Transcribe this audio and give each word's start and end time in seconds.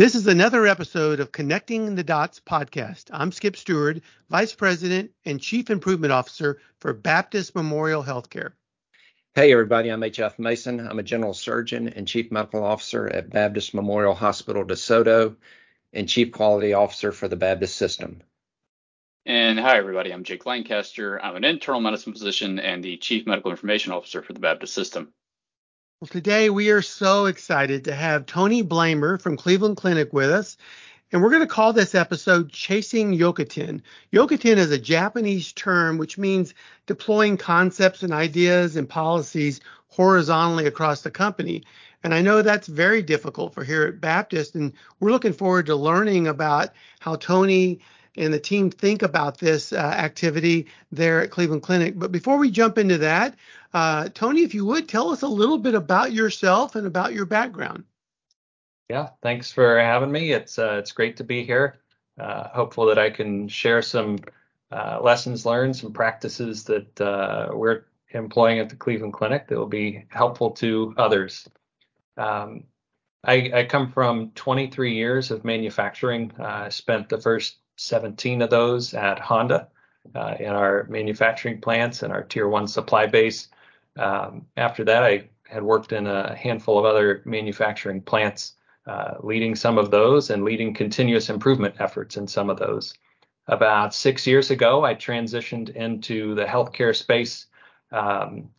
This 0.00 0.14
is 0.14 0.26
another 0.26 0.66
episode 0.66 1.20
of 1.20 1.30
Connecting 1.30 1.94
the 1.94 2.02
Dots 2.02 2.40
podcast. 2.40 3.10
I'm 3.12 3.30
Skip 3.32 3.54
Stewart, 3.54 4.00
Vice 4.30 4.54
President 4.54 5.10
and 5.26 5.38
Chief 5.38 5.68
Improvement 5.68 6.10
Officer 6.10 6.58
for 6.78 6.94
Baptist 6.94 7.54
Memorial 7.54 8.02
Healthcare. 8.02 8.52
Hey, 9.34 9.52
everybody, 9.52 9.90
I'm 9.90 10.02
H.F. 10.02 10.38
Mason. 10.38 10.80
I'm 10.88 10.98
a 10.98 11.02
General 11.02 11.34
Surgeon 11.34 11.90
and 11.90 12.08
Chief 12.08 12.32
Medical 12.32 12.64
Officer 12.64 13.08
at 13.08 13.28
Baptist 13.28 13.74
Memorial 13.74 14.14
Hospital 14.14 14.64
DeSoto 14.64 15.36
and 15.92 16.08
Chief 16.08 16.32
Quality 16.32 16.72
Officer 16.72 17.12
for 17.12 17.28
the 17.28 17.36
Baptist 17.36 17.76
System. 17.76 18.22
And 19.26 19.60
hi, 19.60 19.76
everybody. 19.76 20.14
I'm 20.14 20.24
Jake 20.24 20.46
Lancaster. 20.46 21.22
I'm 21.22 21.36
an 21.36 21.44
internal 21.44 21.82
medicine 21.82 22.14
physician 22.14 22.58
and 22.58 22.82
the 22.82 22.96
Chief 22.96 23.26
Medical 23.26 23.50
Information 23.50 23.92
Officer 23.92 24.22
for 24.22 24.32
the 24.32 24.40
Baptist 24.40 24.72
System. 24.72 25.12
Well, 26.00 26.08
today 26.08 26.48
we 26.48 26.70
are 26.70 26.80
so 26.80 27.26
excited 27.26 27.84
to 27.84 27.94
have 27.94 28.24
Tony 28.24 28.64
Blamer 28.64 29.20
from 29.20 29.36
Cleveland 29.36 29.76
Clinic 29.76 30.14
with 30.14 30.30
us. 30.30 30.56
And 31.12 31.20
we're 31.20 31.28
going 31.28 31.42
to 31.42 31.46
call 31.46 31.74
this 31.74 31.94
episode 31.94 32.50
Chasing 32.50 33.12
Yokoten. 33.12 33.82
Yokoten 34.10 34.56
is 34.56 34.70
a 34.70 34.78
Japanese 34.78 35.52
term 35.52 35.98
which 35.98 36.16
means 36.16 36.54
deploying 36.86 37.36
concepts 37.36 38.02
and 38.02 38.14
ideas 38.14 38.76
and 38.76 38.88
policies 38.88 39.60
horizontally 39.88 40.66
across 40.66 41.02
the 41.02 41.10
company. 41.10 41.64
And 42.02 42.14
I 42.14 42.22
know 42.22 42.40
that's 42.40 42.66
very 42.66 43.02
difficult 43.02 43.52
for 43.52 43.62
here 43.62 43.82
at 43.82 44.00
Baptist. 44.00 44.54
And 44.54 44.72
we're 45.00 45.10
looking 45.10 45.34
forward 45.34 45.66
to 45.66 45.76
learning 45.76 46.28
about 46.28 46.70
how 47.00 47.16
Tony 47.16 47.80
and 48.16 48.32
the 48.32 48.40
team 48.40 48.70
think 48.70 49.02
about 49.02 49.38
this 49.38 49.72
uh, 49.72 49.76
activity 49.76 50.66
there 50.90 51.20
at 51.20 51.30
Cleveland 51.30 51.62
Clinic. 51.62 51.98
But 51.98 52.12
before 52.12 52.36
we 52.36 52.50
jump 52.50 52.78
into 52.78 52.98
that, 52.98 53.36
uh, 53.72 54.08
Tony, 54.14 54.42
if 54.42 54.54
you 54.54 54.64
would 54.66 54.88
tell 54.88 55.10
us 55.10 55.22
a 55.22 55.28
little 55.28 55.58
bit 55.58 55.74
about 55.74 56.12
yourself 56.12 56.74
and 56.74 56.86
about 56.86 57.12
your 57.12 57.26
background. 57.26 57.84
Yeah, 58.88 59.10
thanks 59.22 59.52
for 59.52 59.78
having 59.78 60.10
me. 60.10 60.32
It's 60.32 60.58
uh, 60.58 60.76
it's 60.80 60.90
great 60.90 61.16
to 61.18 61.24
be 61.24 61.44
here. 61.44 61.78
Uh, 62.18 62.48
hopeful 62.48 62.86
that 62.86 62.98
I 62.98 63.08
can 63.10 63.46
share 63.46 63.82
some 63.82 64.18
uh, 64.72 64.98
lessons 65.00 65.46
learned, 65.46 65.76
some 65.76 65.92
practices 65.92 66.64
that 66.64 67.00
uh, 67.00 67.50
we're 67.52 67.84
employing 68.10 68.58
at 68.58 68.68
the 68.68 68.76
Cleveland 68.76 69.12
Clinic 69.12 69.46
that 69.46 69.56
will 69.56 69.66
be 69.66 70.06
helpful 70.08 70.50
to 70.50 70.92
others. 70.96 71.48
Um, 72.16 72.64
I, 73.22 73.50
I, 73.54 73.64
come 73.64 73.92
from 73.92 74.32
23 74.32 74.94
years 74.94 75.30
of 75.30 75.44
manufacturing. 75.44 76.32
I 76.38 76.70
spent 76.70 77.08
the 77.08 77.20
first 77.20 77.58
17 77.80 78.42
of 78.42 78.50
those 78.50 78.94
at 78.94 79.18
Honda 79.18 79.68
uh, 80.14 80.34
in 80.38 80.50
our 80.50 80.84
manufacturing 80.88 81.60
plants 81.60 82.02
and 82.02 82.12
our 82.12 82.22
tier 82.22 82.48
one 82.48 82.68
supply 82.68 83.06
base. 83.06 83.48
Um, 83.98 84.46
after 84.56 84.84
that, 84.84 85.02
I 85.02 85.28
had 85.48 85.62
worked 85.62 85.92
in 85.92 86.06
a 86.06 86.34
handful 86.36 86.78
of 86.78 86.84
other 86.84 87.22
manufacturing 87.24 88.02
plants, 88.02 88.54
uh, 88.86 89.14
leading 89.20 89.54
some 89.54 89.78
of 89.78 89.90
those 89.90 90.30
and 90.30 90.44
leading 90.44 90.74
continuous 90.74 91.30
improvement 91.30 91.74
efforts 91.78 92.16
in 92.16 92.26
some 92.26 92.50
of 92.50 92.58
those. 92.58 92.94
About 93.48 93.94
six 93.94 94.26
years 94.26 94.50
ago, 94.50 94.84
I 94.84 94.94
transitioned 94.94 95.70
into 95.70 96.34
the 96.34 96.44
healthcare 96.44 96.94
space 96.94 97.46
um, 97.90 98.50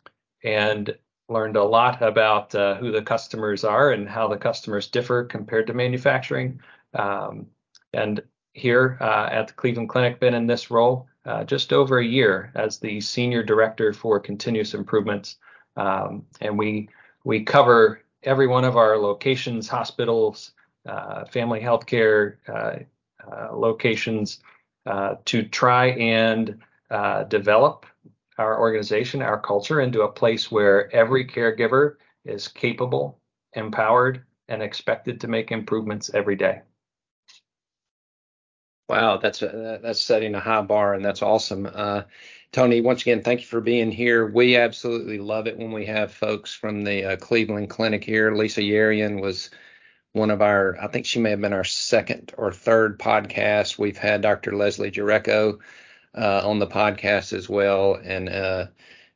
and 0.44 0.94
learned 1.28 1.56
a 1.56 1.64
lot 1.64 2.02
about 2.02 2.54
uh, 2.54 2.74
who 2.74 2.90
the 2.90 3.02
customers 3.02 3.64
are 3.64 3.92
and 3.92 4.08
how 4.08 4.28
the 4.28 4.36
customers 4.36 4.88
differ 4.88 5.24
compared 5.24 5.66
to 5.68 5.74
manufacturing. 5.74 6.60
Um, 6.94 7.46
and 7.94 8.22
here 8.52 8.98
uh, 9.00 9.28
at 9.30 9.48
the 9.48 9.54
Cleveland 9.54 9.88
Clinic, 9.88 10.20
been 10.20 10.34
in 10.34 10.46
this 10.46 10.70
role 10.70 11.08
uh, 11.24 11.44
just 11.44 11.72
over 11.72 11.98
a 11.98 12.04
year 12.04 12.52
as 12.54 12.78
the 12.78 13.00
senior 13.00 13.42
director 13.42 13.92
for 13.92 14.20
continuous 14.20 14.74
improvements, 14.74 15.36
um, 15.76 16.24
and 16.40 16.58
we 16.58 16.88
we 17.24 17.42
cover 17.42 18.02
every 18.24 18.46
one 18.46 18.64
of 18.64 18.76
our 18.76 18.96
locations, 18.98 19.68
hospitals, 19.68 20.52
uh, 20.86 21.24
family 21.26 21.60
healthcare 21.60 22.36
uh, 22.48 22.78
uh, 23.30 23.56
locations 23.56 24.40
uh, 24.86 25.14
to 25.24 25.44
try 25.44 25.90
and 25.90 26.60
develop 27.28 27.86
our 28.38 28.60
organization, 28.60 29.22
our 29.22 29.40
culture 29.40 29.80
into 29.80 30.02
a 30.02 30.12
place 30.12 30.50
where 30.50 30.94
every 30.94 31.24
caregiver 31.24 31.94
is 32.24 32.48
capable, 32.48 33.18
empowered, 33.54 34.24
and 34.48 34.62
expected 34.62 35.20
to 35.20 35.28
make 35.28 35.52
improvements 35.52 36.10
every 36.14 36.36
day. 36.36 36.60
Wow, 38.88 39.16
that's 39.18 39.42
a, 39.42 39.80
that's 39.82 40.00
setting 40.00 40.34
a 40.34 40.40
high 40.40 40.62
bar, 40.62 40.94
and 40.94 41.04
that's 41.04 41.22
awesome. 41.22 41.68
Uh, 41.72 42.02
Tony, 42.52 42.80
once 42.80 43.02
again, 43.02 43.22
thank 43.22 43.40
you 43.40 43.46
for 43.46 43.60
being 43.60 43.90
here. 43.90 44.26
We 44.26 44.56
absolutely 44.56 45.18
love 45.18 45.46
it 45.46 45.56
when 45.56 45.72
we 45.72 45.86
have 45.86 46.12
folks 46.12 46.52
from 46.52 46.84
the 46.84 47.04
uh, 47.04 47.16
Cleveland 47.16 47.70
Clinic 47.70 48.04
here. 48.04 48.34
Lisa 48.34 48.60
Yerian 48.60 49.22
was 49.22 49.50
one 50.12 50.30
of 50.30 50.42
our, 50.42 50.76
I 50.80 50.88
think 50.88 51.06
she 51.06 51.20
may 51.20 51.30
have 51.30 51.40
been 51.40 51.54
our 51.54 51.64
second 51.64 52.34
or 52.36 52.52
third 52.52 52.98
podcast. 52.98 53.78
We've 53.78 53.96
had 53.96 54.20
Dr. 54.20 54.54
Leslie 54.54 54.90
Jurecko 54.90 55.58
uh, 56.14 56.42
on 56.46 56.58
the 56.58 56.66
podcast 56.66 57.32
as 57.32 57.48
well, 57.48 57.94
and 58.02 58.28
uh, 58.28 58.66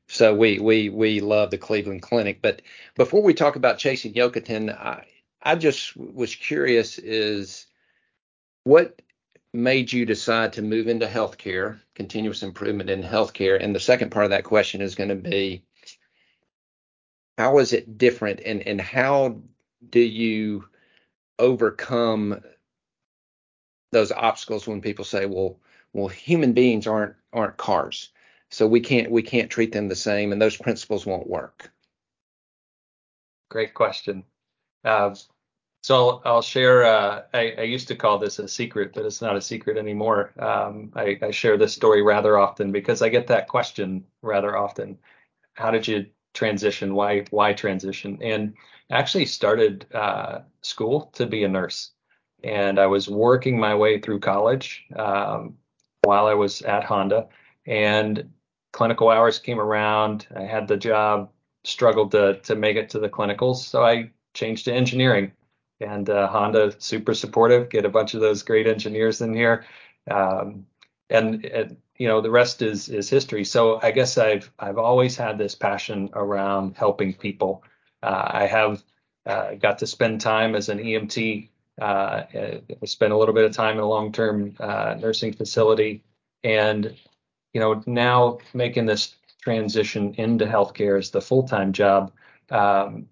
so 0.09 0.35
we 0.35 0.59
we 0.59 0.89
we 0.89 1.21
love 1.21 1.51
the 1.51 1.59
Cleveland 1.59 2.03
Clinic. 2.03 2.41
But 2.41 2.63
before 2.95 3.23
we 3.23 3.35
talk 3.35 3.57
about 3.57 3.79
chasing 3.79 4.15
Yokoten, 4.15 4.71
I 4.75 5.05
I 5.43 5.57
just 5.57 5.97
was 5.97 6.35
curious 6.35 6.99
is 6.99 7.67
what 8.65 9.03
made 9.57 9.93
you 9.93 10.07
decide 10.07 10.53
to 10.53 10.63
move 10.63 10.89
into 10.89 11.07
healthcare, 11.07 11.81
continuous 11.95 12.43
improvement 12.43 12.91
in 12.91 13.03
healthcare? 13.03 13.63
And 13.63 13.75
the 13.75 13.81
second 13.81 14.11
part 14.11 14.25
of 14.25 14.31
that 14.31 14.45
question 14.45 14.81
is 14.81 14.95
going 14.95 15.09
to 15.09 15.15
be 15.17 15.65
how 17.39 17.59
is 17.59 17.73
it 17.73 17.99
different 17.99 18.41
and, 18.45 18.67
and 18.67 18.81
how 18.81 19.41
do 19.91 20.01
you 20.01 20.67
overcome 21.39 22.41
those 23.93 24.13
obstacles 24.13 24.67
when 24.67 24.81
people 24.81 25.05
say, 25.05 25.27
well, 25.27 25.59
well, 25.93 26.09
human 26.09 26.53
beings 26.53 26.87
aren't 26.87 27.15
aren't 27.33 27.57
cars. 27.57 28.11
So 28.51 28.67
we 28.67 28.81
can't 28.81 29.11
we 29.11 29.23
can't 29.23 29.51
treat 29.51 29.73
them 29.73 29.89
the 29.89 29.97
same 29.97 30.33
and 30.33 30.41
those 30.41 30.57
principles 30.57 31.07
won't 31.07 31.27
work. 31.27 31.71
Great 33.49 33.75
question. 33.75 34.25
Uh, 34.85 35.15
so 35.87 35.95
I'll, 35.95 36.23
I'll 36.25 36.43
share. 36.43 36.85
Uh, 36.85 37.23
I, 37.33 37.55
I, 37.59 37.63
used 37.63 37.87
to 37.87 37.95
call 37.95 38.19
this 38.19 38.41
a 38.41 38.49
secret, 38.49 38.91
but 38.93 39.07
it's 39.07 39.23
not 39.23 39.37
a 39.37 39.41
secret 39.41 39.79
anymore. 39.79 40.33
Um, 40.37 40.91
I, 40.97 41.17
I, 41.23 41.31
share 41.31 41.57
this 41.57 41.75
story 41.75 42.03
rather 42.03 42.39
often 42.39 42.73
because 42.73 43.03
I 43.03 43.09
get 43.09 43.29
that 43.29 43.47
question 43.47 44.05
rather 44.21 44.57
often. 44.57 44.99
How 45.55 45.71
did 45.71 45.87
you 45.87 46.07
transition? 46.35 46.97
Why 46.97 47.25
why 47.31 47.53
transition? 47.53 48.19
And 48.21 48.55
I 48.91 48.97
actually 48.99 49.27
started 49.27 49.87
uh, 49.95 50.41
school 50.61 51.03
to 51.15 51.25
be 51.25 51.45
a 51.45 51.49
nurse, 51.49 51.93
and 52.43 52.81
I 52.81 52.87
was 52.87 53.09
working 53.09 53.57
my 53.57 53.77
way 53.77 54.01
through 54.01 54.19
college 54.19 54.87
um, 54.97 55.55
while 56.03 56.27
I 56.27 56.35
was 56.35 56.63
at 56.63 56.83
Honda, 56.83 57.29
and 57.65 58.29
clinical 58.73 59.09
hours 59.09 59.39
came 59.39 59.61
around. 59.61 60.27
I 60.35 60.43
had 60.43 60.67
the 60.67 60.77
job, 60.77 61.31
struggled 61.63 62.11
to 62.11 62.41
to 62.41 62.57
make 62.57 62.77
it 62.77 62.91
to 62.91 62.99
the 62.99 63.09
clinicals, 63.09 63.59
so 63.59 63.85
I 63.85 64.11
changed 64.35 64.65
to 64.65 64.75
engineering 64.75 65.31
and 65.81 66.09
uh, 66.09 66.29
Honda 66.29 66.75
super 66.79 67.15
supportive. 67.15 67.69
Get 67.69 67.85
a 67.85 67.91
bunch 67.91 68.15
of 68.15 68.21
those 68.21 68.43
great 68.43 68.67
engineers 68.67 69.21
in 69.21 69.35
here, 69.35 69.65
um, 70.11 70.67
and, 71.11 71.45
and, 71.45 71.77
you 71.99 72.09
know 72.09 72.21
the 72.21 72.31
rest 72.31 72.63
is 72.63 72.89
is 72.89 73.09
history. 73.09 73.45
So 73.45 73.81
I 73.83 73.91
guess 73.91 74.19
I've 74.19 74.51
I've 74.59 74.79
always 74.79 75.17
had 75.17 75.39
this 75.39 75.55
passion 75.55 76.11
around 76.13 76.77
helping 76.77 77.15
people. 77.15 77.63
Uh, 78.03 78.29
I 78.29 78.47
have 78.47 78.83
uh, 79.25 79.55
got 79.55 79.79
to 79.79 79.87
spend 79.87 80.21
time 80.21 80.55
as 80.55 80.69
an 80.69 80.79
EMT. 80.79 81.49
Uh, 81.81 82.23
spent 82.85 83.13
a 83.13 83.17
little 83.17 83.35
bit 83.35 83.45
of 83.45 83.53
time 83.53 83.77
in 83.77 83.83
a 83.83 83.89
long-term 83.89 84.57
uh, 84.61 84.97
nursing 84.99 85.33
facility, 85.33 86.03
and 86.45 86.95
you 87.53 87.61
know 87.61 87.83
now 87.87 88.39
making 88.55 88.87
this 88.87 89.15
transition 89.43 90.15
into 90.15 90.45
healthcare 90.45 90.99
as 90.99 91.11
the 91.11 91.21
full-time 91.21 91.73
job. 91.73 92.13
Um, 92.51 93.09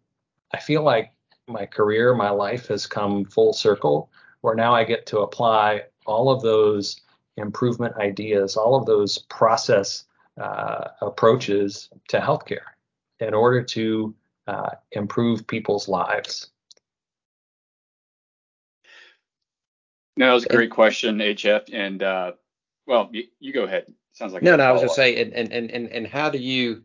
I 0.53 0.61
feel 0.61 0.83
like 0.83 1.14
my 1.49 1.67
career, 1.67 2.15
my 2.15 2.31
life 2.31 2.69
has 2.69 2.87
come 2.87 3.25
full 3.25 3.53
circle 3.53 4.11
where 4.41 4.55
now 4.55 4.75
I 4.75 4.85
get 4.85 5.07
to 5.07 5.21
apply 5.21 5.83
all 6.07 6.31
of 6.31 6.43
those 6.43 7.01
improvement 7.37 7.97
ideas, 7.97 8.57
all 8.57 8.77
of 8.77 8.87
those 8.87 9.19
process 9.19 10.05
uh, 10.41 10.89
approaches 11.01 11.89
to 12.09 12.19
healthcare 12.19 12.75
in 13.21 13.35
order 13.35 13.63
to 13.63 14.15
uh, 14.47 14.71
improve 14.93 15.47
people's 15.47 15.89
lives. 15.89 16.51
No, 20.17 20.27
that 20.27 20.35
was 20.35 20.45
a 20.45 20.49
great 20.49 20.71
question, 20.71 21.19
HF. 21.19 21.73
And 21.73 22.03
uh, 22.03 22.33
well, 22.87 23.09
you, 23.13 23.25
you, 23.41 23.53
go 23.53 23.65
ahead. 23.65 23.93
Sounds 24.13 24.33
like 24.33 24.43
no, 24.43 24.57
no. 24.57 24.65
I 24.65 24.73
was 24.73 24.83
just 24.83 24.95
saying, 24.95 25.33
and, 25.33 25.53
and 25.53 25.71
and 25.71 25.89
and 25.89 26.07
how 26.07 26.31
do 26.31 26.39
you? 26.39 26.85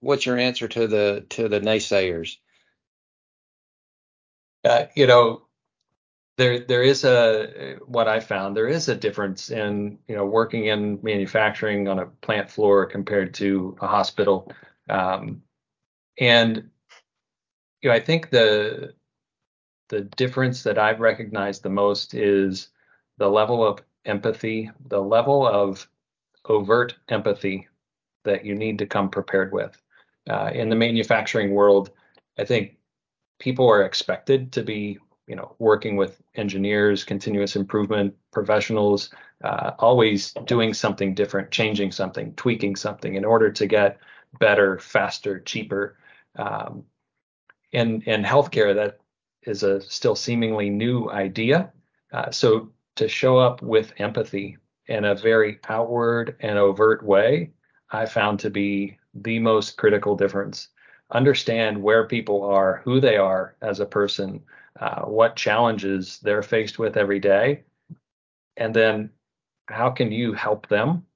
What's 0.00 0.24
your 0.24 0.38
answer 0.38 0.66
to 0.68 0.86
the 0.86 1.26
to 1.30 1.48
the 1.48 1.60
naysayers? 1.60 2.38
Uh, 4.66 4.86
you 4.96 5.06
know, 5.06 5.42
there 6.38 6.60
there 6.60 6.82
is 6.82 7.04
a 7.04 7.76
what 7.86 8.08
I 8.08 8.20
found 8.20 8.56
there 8.56 8.68
is 8.68 8.88
a 8.88 8.94
difference 8.96 9.50
in 9.50 9.98
you 10.08 10.16
know 10.16 10.26
working 10.26 10.66
in 10.66 10.98
manufacturing 11.02 11.88
on 11.88 11.98
a 12.00 12.06
plant 12.06 12.50
floor 12.50 12.84
compared 12.86 13.32
to 13.34 13.76
a 13.80 13.86
hospital, 13.86 14.52
um, 14.90 15.42
and 16.18 16.68
you 17.80 17.88
know 17.88 17.94
I 17.94 18.00
think 18.00 18.30
the 18.30 18.94
the 19.88 20.02
difference 20.02 20.64
that 20.64 20.78
I've 20.78 21.00
recognized 21.00 21.62
the 21.62 21.70
most 21.70 22.14
is 22.14 22.68
the 23.18 23.28
level 23.28 23.64
of 23.64 23.80
empathy, 24.04 24.70
the 24.88 25.00
level 25.00 25.46
of 25.46 25.88
overt 26.46 26.96
empathy 27.08 27.68
that 28.24 28.44
you 28.44 28.54
need 28.54 28.78
to 28.78 28.86
come 28.86 29.10
prepared 29.10 29.52
with. 29.52 29.80
Uh, 30.28 30.50
in 30.52 30.68
the 30.68 30.76
manufacturing 30.76 31.52
world, 31.52 31.90
I 32.36 32.44
think 32.44 32.75
people 33.38 33.68
are 33.68 33.84
expected 33.84 34.52
to 34.52 34.62
be, 34.62 34.98
you 35.26 35.36
know, 35.36 35.54
working 35.58 35.96
with 35.96 36.20
engineers, 36.34 37.04
continuous 37.04 37.56
improvement 37.56 38.14
professionals, 38.32 39.10
uh, 39.44 39.72
always 39.78 40.32
doing 40.46 40.72
something 40.72 41.14
different, 41.14 41.50
changing 41.50 41.92
something, 41.92 42.32
tweaking 42.34 42.76
something 42.76 43.14
in 43.14 43.24
order 43.24 43.50
to 43.50 43.66
get 43.66 43.98
better, 44.38 44.78
faster, 44.78 45.40
cheaper. 45.40 45.98
Um, 46.36 46.84
in 47.72 48.02
in 48.02 48.22
healthcare, 48.22 48.74
that 48.74 48.98
is 49.42 49.62
a 49.62 49.80
still 49.80 50.16
seemingly 50.16 50.70
new 50.70 51.10
idea. 51.10 51.72
Uh, 52.12 52.30
so 52.30 52.70
to 52.96 53.08
show 53.08 53.38
up 53.38 53.62
with 53.62 53.92
empathy 53.98 54.56
in 54.86 55.04
a 55.04 55.14
very 55.14 55.58
outward 55.68 56.36
and 56.40 56.58
overt 56.58 57.04
way, 57.04 57.52
I 57.90 58.06
found 58.06 58.40
to 58.40 58.50
be 58.50 58.98
the 59.14 59.38
most 59.38 59.76
critical 59.76 60.16
difference. 60.16 60.68
Understand 61.10 61.82
where 61.82 62.06
people 62.06 62.42
are, 62.42 62.80
who 62.84 63.00
they 63.00 63.16
are 63.16 63.56
as 63.62 63.80
a 63.80 63.86
person, 63.86 64.42
uh, 64.80 65.02
what 65.02 65.36
challenges 65.36 66.18
they're 66.20 66.42
faced 66.42 66.78
with 66.78 66.96
every 66.96 67.20
day, 67.20 67.62
and 68.56 68.74
then 68.74 69.10
how 69.68 69.90
can 69.90 70.10
you 70.10 70.32
help 70.32 70.68
them 70.68 71.06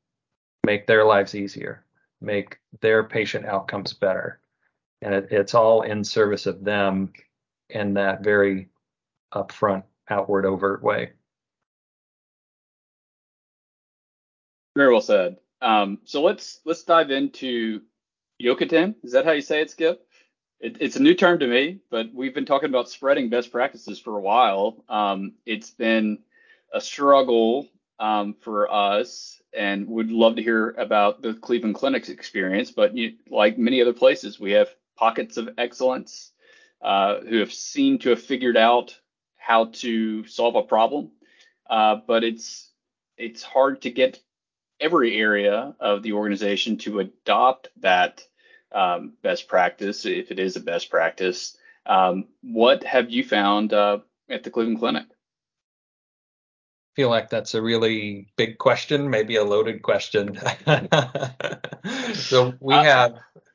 make 0.65 0.87
their 0.87 1.05
lives 1.05 1.35
easier, 1.35 1.85
make 2.21 2.59
their 2.81 3.05
patient 3.05 3.47
outcomes 3.47 3.93
better. 3.93 4.41
And 5.03 5.15
it, 5.15 5.29
it's 5.31 5.55
all 5.55 5.83
in 5.83 6.05
service 6.05 6.47
of 6.47 6.65
them 6.65 7.13
in 7.71 7.95
that 7.95 8.23
very 8.23 8.69
upfront, 9.33 9.85
outward, 10.09 10.45
overt 10.45 10.83
way. 10.83 11.13
Very 14.77 14.93
well 14.93 15.01
said. 15.01 15.39
Um, 15.63 15.99
so 16.05 16.23
let's 16.23 16.61
let's 16.65 16.85
dive 16.85 17.11
into 17.11 17.83
Yokoten. 18.41 18.95
Is 19.03 19.13
that 19.13 19.25
how 19.25 19.33
you 19.33 19.43
say 19.43 19.61
it, 19.61 19.71
Skip? 19.71 20.07
It, 20.61 20.79
it's 20.81 20.97
a 20.97 21.03
new 21.03 21.15
term 21.15 21.39
to 21.41 21.47
me, 21.47 21.81
but 21.91 22.07
we've 22.13 22.35
been 22.35 22.47
talking 22.47 22.69
about 22.69 22.89
spreading 22.89 23.29
best 23.29 23.53
practices 23.53 23.99
for 23.99 24.17
a 24.17 24.21
while. 24.21 24.85
Um, 24.89 25.35
it's 25.47 25.71
been 25.71 26.19
a 26.73 26.81
struggle 26.81 27.69
um, 27.99 28.35
for 28.41 28.73
us, 28.73 29.41
and 29.53 29.89
would 29.89 30.11
love 30.11 30.37
to 30.37 30.43
hear 30.43 30.71
about 30.71 31.23
the 31.23 31.35
Cleveland 31.35 31.75
Clinic's 31.75 32.09
experience. 32.09 32.71
But 32.71 32.97
you, 32.97 33.15
like 33.29 33.59
many 33.59 33.81
other 33.81 33.93
places, 33.93 34.41
we 34.41 34.53
have 34.53 34.69
pockets 34.97 35.37
of 35.37 35.51
excellence 35.59 36.33
uh, 36.83 37.21
who 37.21 37.39
have 37.39 37.53
seemed 37.53 38.03
to 38.03 38.11
have 38.11 38.23
figured 38.23 38.57
out 38.57 38.99
how 39.37 39.67
to 39.67 40.27
solve 40.27 40.55
a 40.55 40.63
problem. 40.63 41.11
Uh, 41.69 41.97
but 42.07 42.25
it's 42.25 42.71
it's 43.17 43.43
hard 43.43 43.83
to 43.83 43.91
get 43.91 44.21
every 44.81 45.17
area 45.17 45.75
of 45.79 46.03
the 46.03 46.13
organization 46.13 46.79
to 46.79 47.01
adopt 47.01 47.69
that 47.81 48.27
um, 48.73 49.15
best 49.23 49.49
practice, 49.49 50.07
if 50.07 50.31
it 50.31 50.39
is 50.39 50.57
a 50.57 50.61
best 50.61 50.91
practice. 50.91 51.57
Um, 51.87 52.27
what 52.43 52.85
have 52.85 53.11
you 53.11 53.25
found 53.25 53.73
uh, 53.73 53.99
at 54.29 54.45
the 54.45 54.51
Cleveland 54.51 54.79
Clinic? 54.79 55.05
I 55.09 56.95
feel 56.97 57.09
like 57.09 57.31
that's 57.31 57.55
a 57.55 57.63
really 57.63 58.29
big 58.37 58.59
question, 58.59 59.11
maybe 59.11 59.37
a 59.37 59.45
loaded 59.45 59.83
question. 59.83 60.39
so 62.15 62.53
we 62.61 62.75
have 62.75 63.15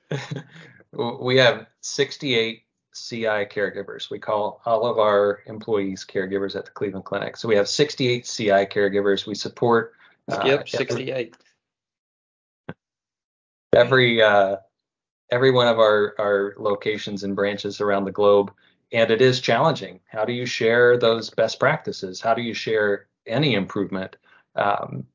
we 0.91 1.37
have 1.37 1.67
68 1.81 2.63
CI 2.93 3.45
caregivers. 3.45 4.09
We 4.09 4.19
call 4.19 4.61
all 4.65 4.85
of 4.85 4.97
our 4.97 5.41
employees 5.47 6.05
caregivers 6.09 6.55
at 6.55 6.65
the 6.65 6.71
Cleveland 6.71 7.05
Clinic. 7.05 7.35
So 7.37 7.47
we 7.47 7.55
have 7.55 7.67
68 7.67 8.25
CI 8.25 8.49
caregivers. 8.65 9.27
We 9.27 9.35
support 9.35 9.93
Skip, 10.29 10.61
uh, 10.61 10.65
68. 10.65 11.35
Every 13.73 14.21
uh, 14.21 14.57
every 15.31 15.51
one 15.51 15.67
of 15.67 15.79
our 15.79 16.15
our 16.17 16.55
locations 16.57 17.23
and 17.23 17.35
branches 17.35 17.81
around 17.81 18.05
the 18.05 18.11
globe, 18.11 18.51
and 18.91 19.11
it 19.11 19.21
is 19.21 19.39
challenging. 19.39 19.99
How 20.07 20.25
do 20.25 20.33
you 20.33 20.45
share 20.45 20.97
those 20.97 21.29
best 21.29 21.59
practices? 21.59 22.21
How 22.21 22.33
do 22.33 22.41
you 22.41 22.53
share 22.53 23.07
any 23.27 23.53
improvement? 23.53 24.15
Um, 24.55 25.05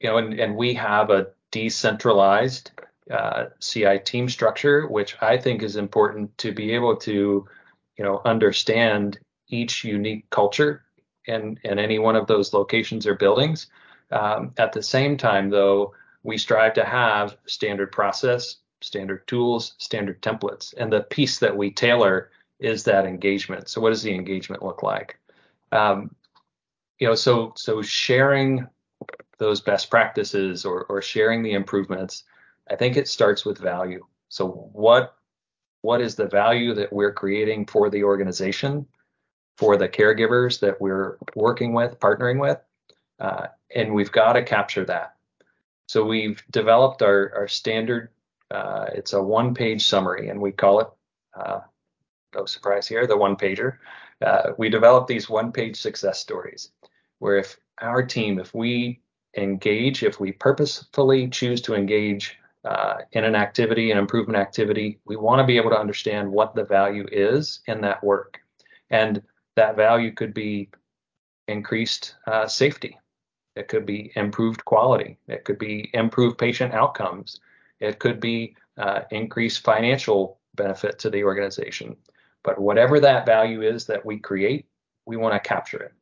you 0.00 0.08
know, 0.08 0.18
and, 0.18 0.38
and 0.38 0.56
we 0.56 0.74
have 0.74 1.10
a 1.10 1.28
decentralized 1.50 2.70
uh, 3.10 3.46
CI 3.60 3.98
team 4.04 4.28
structure, 4.28 4.86
which 4.86 5.16
I 5.20 5.36
think 5.36 5.62
is 5.62 5.76
important 5.76 6.36
to 6.38 6.52
be 6.52 6.72
able 6.72 6.96
to, 6.98 7.46
you 7.96 8.04
know, 8.04 8.20
understand 8.24 9.18
each 9.48 9.82
unique 9.82 10.28
culture 10.30 10.84
and 11.26 11.58
and 11.64 11.80
any 11.80 11.98
one 11.98 12.14
of 12.14 12.26
those 12.28 12.52
locations 12.52 13.06
or 13.06 13.14
buildings 13.14 13.66
um, 14.14 14.52
at 14.58 14.72
the 14.72 14.82
same 14.82 15.16
time, 15.16 15.50
though, 15.50 15.92
we 16.22 16.38
strive 16.38 16.72
to 16.74 16.84
have 16.84 17.36
standard 17.46 17.92
process, 17.92 18.56
standard 18.80 19.26
tools, 19.26 19.74
standard 19.78 20.22
templates. 20.22 20.72
And 20.76 20.92
the 20.92 21.02
piece 21.02 21.38
that 21.40 21.54
we 21.54 21.70
tailor 21.70 22.30
is 22.60 22.84
that 22.84 23.06
engagement. 23.06 23.68
So 23.68 23.80
what 23.80 23.90
does 23.90 24.02
the 24.02 24.14
engagement 24.14 24.62
look 24.62 24.82
like? 24.82 25.18
Um, 25.72 26.14
you 26.98 27.08
know, 27.08 27.14
so 27.14 27.52
so 27.56 27.82
sharing 27.82 28.66
those 29.38 29.60
best 29.60 29.90
practices 29.90 30.64
or, 30.64 30.84
or 30.84 31.02
sharing 31.02 31.42
the 31.42 31.52
improvements, 31.52 32.24
I 32.70 32.76
think 32.76 32.96
it 32.96 33.08
starts 33.08 33.44
with 33.44 33.58
value. 33.58 34.06
So 34.28 34.70
what 34.72 35.16
what 35.82 36.00
is 36.00 36.14
the 36.14 36.28
value 36.28 36.72
that 36.74 36.92
we're 36.92 37.12
creating 37.12 37.66
for 37.66 37.90
the 37.90 38.04
organization, 38.04 38.86
for 39.58 39.76
the 39.76 39.88
caregivers 39.88 40.60
that 40.60 40.80
we're 40.80 41.18
working 41.34 41.74
with, 41.74 41.98
partnering 41.98 42.40
with, 42.40 42.58
uh, 43.20 43.48
and 43.74 43.92
we've 43.92 44.12
got 44.12 44.34
to 44.34 44.42
capture 44.42 44.84
that. 44.86 45.14
So 45.86 46.04
we've 46.04 46.42
developed 46.50 47.02
our, 47.02 47.32
our 47.36 47.48
standard, 47.48 48.10
uh, 48.50 48.86
it's 48.94 49.12
a 49.12 49.22
one 49.22 49.54
page 49.54 49.86
summary, 49.86 50.28
and 50.28 50.40
we 50.40 50.52
call 50.52 50.80
it, 50.80 50.88
uh, 51.38 51.60
no 52.34 52.46
surprise 52.46 52.88
here, 52.88 53.06
the 53.06 53.16
one 53.16 53.36
pager. 53.36 53.78
Uh, 54.24 54.52
we 54.56 54.68
develop 54.68 55.06
these 55.06 55.28
one 55.28 55.52
page 55.52 55.76
success 55.76 56.20
stories 56.20 56.70
where 57.18 57.36
if 57.36 57.56
our 57.80 58.02
team, 58.02 58.38
if 58.38 58.54
we 58.54 59.00
engage, 59.36 60.02
if 60.02 60.20
we 60.20 60.32
purposefully 60.32 61.28
choose 61.28 61.60
to 61.60 61.74
engage 61.74 62.38
uh, 62.64 62.98
in 63.12 63.24
an 63.24 63.34
activity, 63.34 63.90
an 63.90 63.98
improvement 63.98 64.38
activity, 64.38 64.98
we 65.04 65.16
want 65.16 65.38
to 65.38 65.46
be 65.46 65.56
able 65.56 65.70
to 65.70 65.78
understand 65.78 66.30
what 66.30 66.54
the 66.54 66.64
value 66.64 67.06
is 67.12 67.60
in 67.66 67.80
that 67.80 68.02
work. 68.02 68.38
And 68.90 69.22
that 69.56 69.76
value 69.76 70.12
could 70.12 70.32
be 70.32 70.70
increased 71.46 72.14
uh, 72.26 72.46
safety. 72.46 72.98
It 73.56 73.68
could 73.68 73.86
be 73.86 74.12
improved 74.16 74.64
quality. 74.64 75.18
It 75.28 75.44
could 75.44 75.58
be 75.58 75.90
improved 75.94 76.38
patient 76.38 76.74
outcomes. 76.74 77.40
It 77.80 77.98
could 77.98 78.20
be 78.20 78.56
uh, 78.76 79.02
increased 79.10 79.64
financial 79.64 80.38
benefit 80.54 80.98
to 81.00 81.10
the 81.10 81.24
organization. 81.24 81.96
But 82.42 82.60
whatever 82.60 83.00
that 83.00 83.26
value 83.26 83.62
is 83.62 83.86
that 83.86 84.04
we 84.04 84.18
create, 84.18 84.66
we 85.06 85.16
want 85.16 85.34
to 85.34 85.48
capture 85.48 85.82
it. 85.82 85.92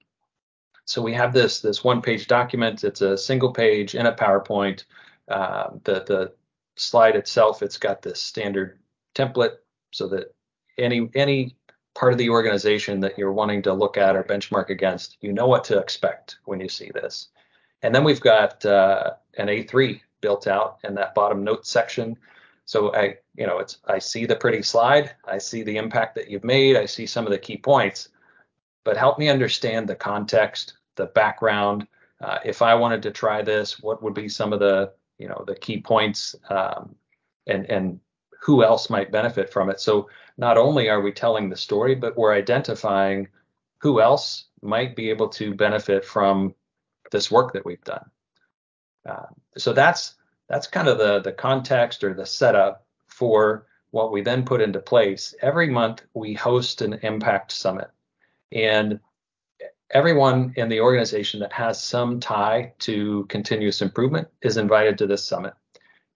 So 0.85 1.01
we 1.01 1.13
have 1.15 1.33
this 1.33 1.61
this 1.61 1.85
one 1.85 2.03
page 2.03 2.27
document. 2.27 2.85
It's 2.85 3.03
a 3.03 3.17
single 3.17 3.53
page 3.53 3.95
in 3.95 4.07
a 4.07 4.15
PowerPoint. 4.15 4.85
Uh, 5.29 5.71
the 5.85 6.05
the 6.05 6.33
slide 6.77 7.17
itself, 7.17 7.63
it's 7.63 7.79
got 7.79 8.03
this 8.03 8.21
standard 8.21 8.79
template 9.15 9.57
so 9.93 10.09
that 10.09 10.35
any 10.79 11.09
any 11.15 11.55
part 11.95 12.13
of 12.13 12.19
the 12.19 12.31
organization 12.31 13.01
that 13.01 13.19
you're 13.19 13.33
wanting 13.33 13.63
to 13.63 13.73
look 13.73 13.97
at 13.97 14.17
or 14.17 14.25
benchmark 14.25 14.71
against, 14.71 15.19
you 15.21 15.33
know 15.33 15.47
what 15.47 15.65
to 15.65 15.79
expect 15.79 16.39
when 16.47 16.59
you 16.59 16.69
see 16.69 16.91
this. 16.95 17.29
And 17.83 17.95
then 17.95 18.05
we've 18.05 18.21
got 18.21 18.65
uh, 18.65 19.13
an 19.37 19.49
A3 19.49 20.01
built 20.21 20.47
out 20.47 20.79
in 20.85 20.95
that 20.95 21.15
bottom 21.15 21.45
note 21.45 21.67
section. 21.67 22.17
So 22.65 22.95
I, 22.95 23.17
you 23.35 23.47
know, 23.47 23.59
it's 23.59 23.79
I 23.87 23.99
see 23.99 24.25
the 24.25 24.37
pretty 24.37 24.63
slide, 24.63 25.15
I 25.25 25.39
see 25.39 25.63
the 25.63 25.77
impact 25.77 26.15
that 26.15 26.31
you've 26.31 26.45
made, 26.45 26.77
I 26.77 26.87
see 26.87 27.07
some 27.07 27.27
of 27.27 27.33
the 27.33 27.39
key 27.39 27.57
points, 27.57 28.09
but 28.85 28.97
help 28.97 29.19
me 29.19 29.29
understand 29.29 29.89
the 29.89 29.97
context, 29.97 30.75
the 30.97 31.07
background. 31.07 31.87
Uh, 32.21 32.39
if 32.45 32.63
I 32.63 32.75
wanted 32.75 33.03
to 33.03 33.11
try 33.11 33.43
this, 33.43 33.81
what 33.81 34.03
would 34.03 34.15
be 34.15 34.29
some 34.29 34.53
of 34.53 34.61
the, 34.61 34.93
you 35.19 35.29
know, 35.29 35.45
the 35.47 35.57
key 35.57 35.81
points, 35.81 36.37
um, 36.51 36.95
and 37.49 37.69
and 37.69 37.99
who 38.41 38.63
else 38.65 38.89
might 38.89 39.13
benefit 39.13 39.51
from 39.51 39.71
it? 39.71 39.81
So 39.81 40.09
not 40.37 40.57
only 40.57 40.89
are 40.89 41.01
we 41.01 41.13
telling 41.13 41.49
the 41.49 41.57
story, 41.57 41.97
but 41.97 42.17
we're 42.17 42.35
identifying 42.35 43.29
who 43.79 44.01
else 44.01 44.47
might 44.63 44.95
be 44.95 45.11
able 45.11 45.29
to 45.29 45.55
benefit 45.55 46.05
from 46.05 46.55
this 47.13 47.31
work 47.31 47.53
that 47.53 47.65
we've 47.65 47.85
done. 47.85 48.11
Uh, 49.09 49.27
so 49.57 49.73
that's 49.73 50.15
that's 50.49 50.67
kind 50.67 50.89
of 50.89 50.99
the 50.99 51.21
the 51.21 51.33
context 51.33 52.03
or 52.03 52.15
the 52.15 52.27
setup 52.27 52.85
for 53.07 53.67
what 53.93 54.11
we 54.11 54.23
then 54.23 54.45
put 54.45 54.61
into 54.61 54.81
place. 54.81 55.35
Every 55.41 55.71
month 55.71 56.03
we 56.15 56.35
host 56.35 56.83
an 56.83 56.95
impact 57.03 57.53
summit, 57.53 57.91
and 58.51 58.99
everyone 59.91 60.55
in 60.57 60.69
the 60.69 60.81
organization 60.81 61.41
that 61.41 61.53
has 61.53 61.83
some 61.83 62.19
tie 62.19 62.73
to 62.81 63.27
continuous 63.29 63.83
improvement 63.83 64.29
is 64.41 64.57
invited 64.57 64.99
to 64.99 65.07
this 65.07 65.25
summit, 65.25 65.55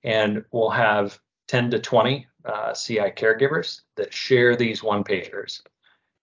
and 0.03 0.45
we'll 0.50 0.71
have 0.71 1.21
10 1.49 1.71
to 1.71 1.79
20 1.79 2.26
uh, 2.45 2.73
CI 2.73 3.11
caregivers 3.11 3.83
that 3.97 4.12
share 4.12 4.57
these 4.57 4.83
one 4.83 5.05
pagers. 5.05 5.61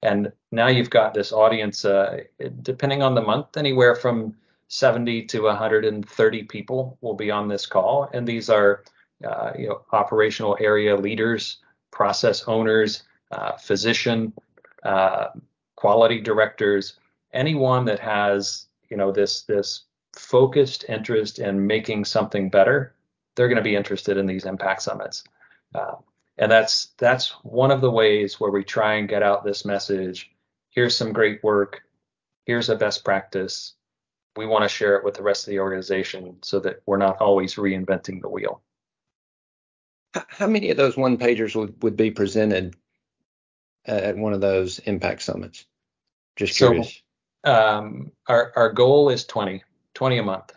And 0.01 0.32
now 0.51 0.68
you've 0.68 0.89
got 0.89 1.13
this 1.13 1.32
audience, 1.32 1.86
uh, 1.86 2.24
depending 2.62 3.01
on 3.01 3.15
the 3.15 3.22
month, 3.22 3.56
anywhere 3.56 3.96
from 3.96 4.36
70 4.74 5.25
to 5.25 5.42
130 5.42 6.44
people 6.46 6.98
will 7.01 7.13
be 7.13 7.30
on 7.30 7.48
this 7.48 7.68
call. 7.68 8.10
And 8.12 8.27
these 8.27 8.50
are, 8.50 8.84
uh, 9.24 9.51
you 9.56 9.68
know, 9.68 9.82
operational 9.92 10.58
area 10.60 10.96
leaders, 10.96 11.58
process 11.92 12.48
owners, 12.48 13.03
uh, 13.32 13.56
physician, 13.58 14.34
uh, 14.82 15.27
quality 15.75 16.20
directors, 16.22 16.98
anyone 17.34 17.86
that 17.86 18.00
has, 18.00 18.65
you 18.89 18.98
know, 18.98 19.12
this 19.12 19.44
this 19.44 19.84
focused 20.13 20.86
interest 20.89 21.38
in 21.38 21.68
making 21.68 22.06
something 22.06 22.50
better, 22.50 22.96
they're 23.36 23.50
going 23.50 23.63
to 23.63 23.70
be 23.70 23.75
interested 23.75 24.18
in 24.18 24.25
these 24.25 24.46
impact 24.46 24.82
summits. 24.82 25.24
Uh, 25.75 25.98
and 26.39 26.51
that's 26.51 26.94
that's 26.98 27.30
one 27.44 27.70
of 27.70 27.82
the 27.82 27.92
ways 27.92 28.39
where 28.39 28.51
we 28.51 28.63
try 28.63 28.96
and 28.96 29.08
get 29.08 29.22
out 29.22 29.44
this 29.44 29.65
message. 29.65 30.32
Here's 30.72 30.98
some 30.98 31.13
great 31.13 31.44
work. 31.44 31.84
Here's 32.46 32.70
a 32.70 32.75
best 32.75 33.06
practice. 33.06 33.75
We 34.36 34.46
want 34.46 34.63
to 34.63 34.70
share 34.70 34.96
it 34.96 35.04
with 35.04 35.16
the 35.16 35.24
rest 35.24 35.48
of 35.48 35.52
the 35.52 35.60
organization 35.60 36.38
so 36.42 36.60
that 36.62 36.82
we're 36.86 36.98
not 36.98 37.22
always 37.22 37.56
reinventing 37.56 38.22
the 38.22 38.30
wheel. 38.30 38.62
How 40.13 40.48
many 40.48 40.70
of 40.70 40.78
those 40.78 40.98
one 40.98 41.18
pagers 41.18 41.56
would, 41.56 41.82
would 41.84 41.98
be 41.98 42.12
presented 42.12 42.75
at 43.86 44.18
one 44.18 44.34
of 44.34 44.42
those 44.42 44.80
impact 44.80 45.24
summits? 45.24 45.66
Just 46.36 46.58
curious. 46.58 47.02
So, 47.46 47.52
um, 47.52 48.12
our 48.28 48.54
our 48.56 48.72
goal 48.72 49.10
is 49.10 49.25
20, 49.25 49.63
20 49.94 50.18
a 50.18 50.24
month. 50.24 50.52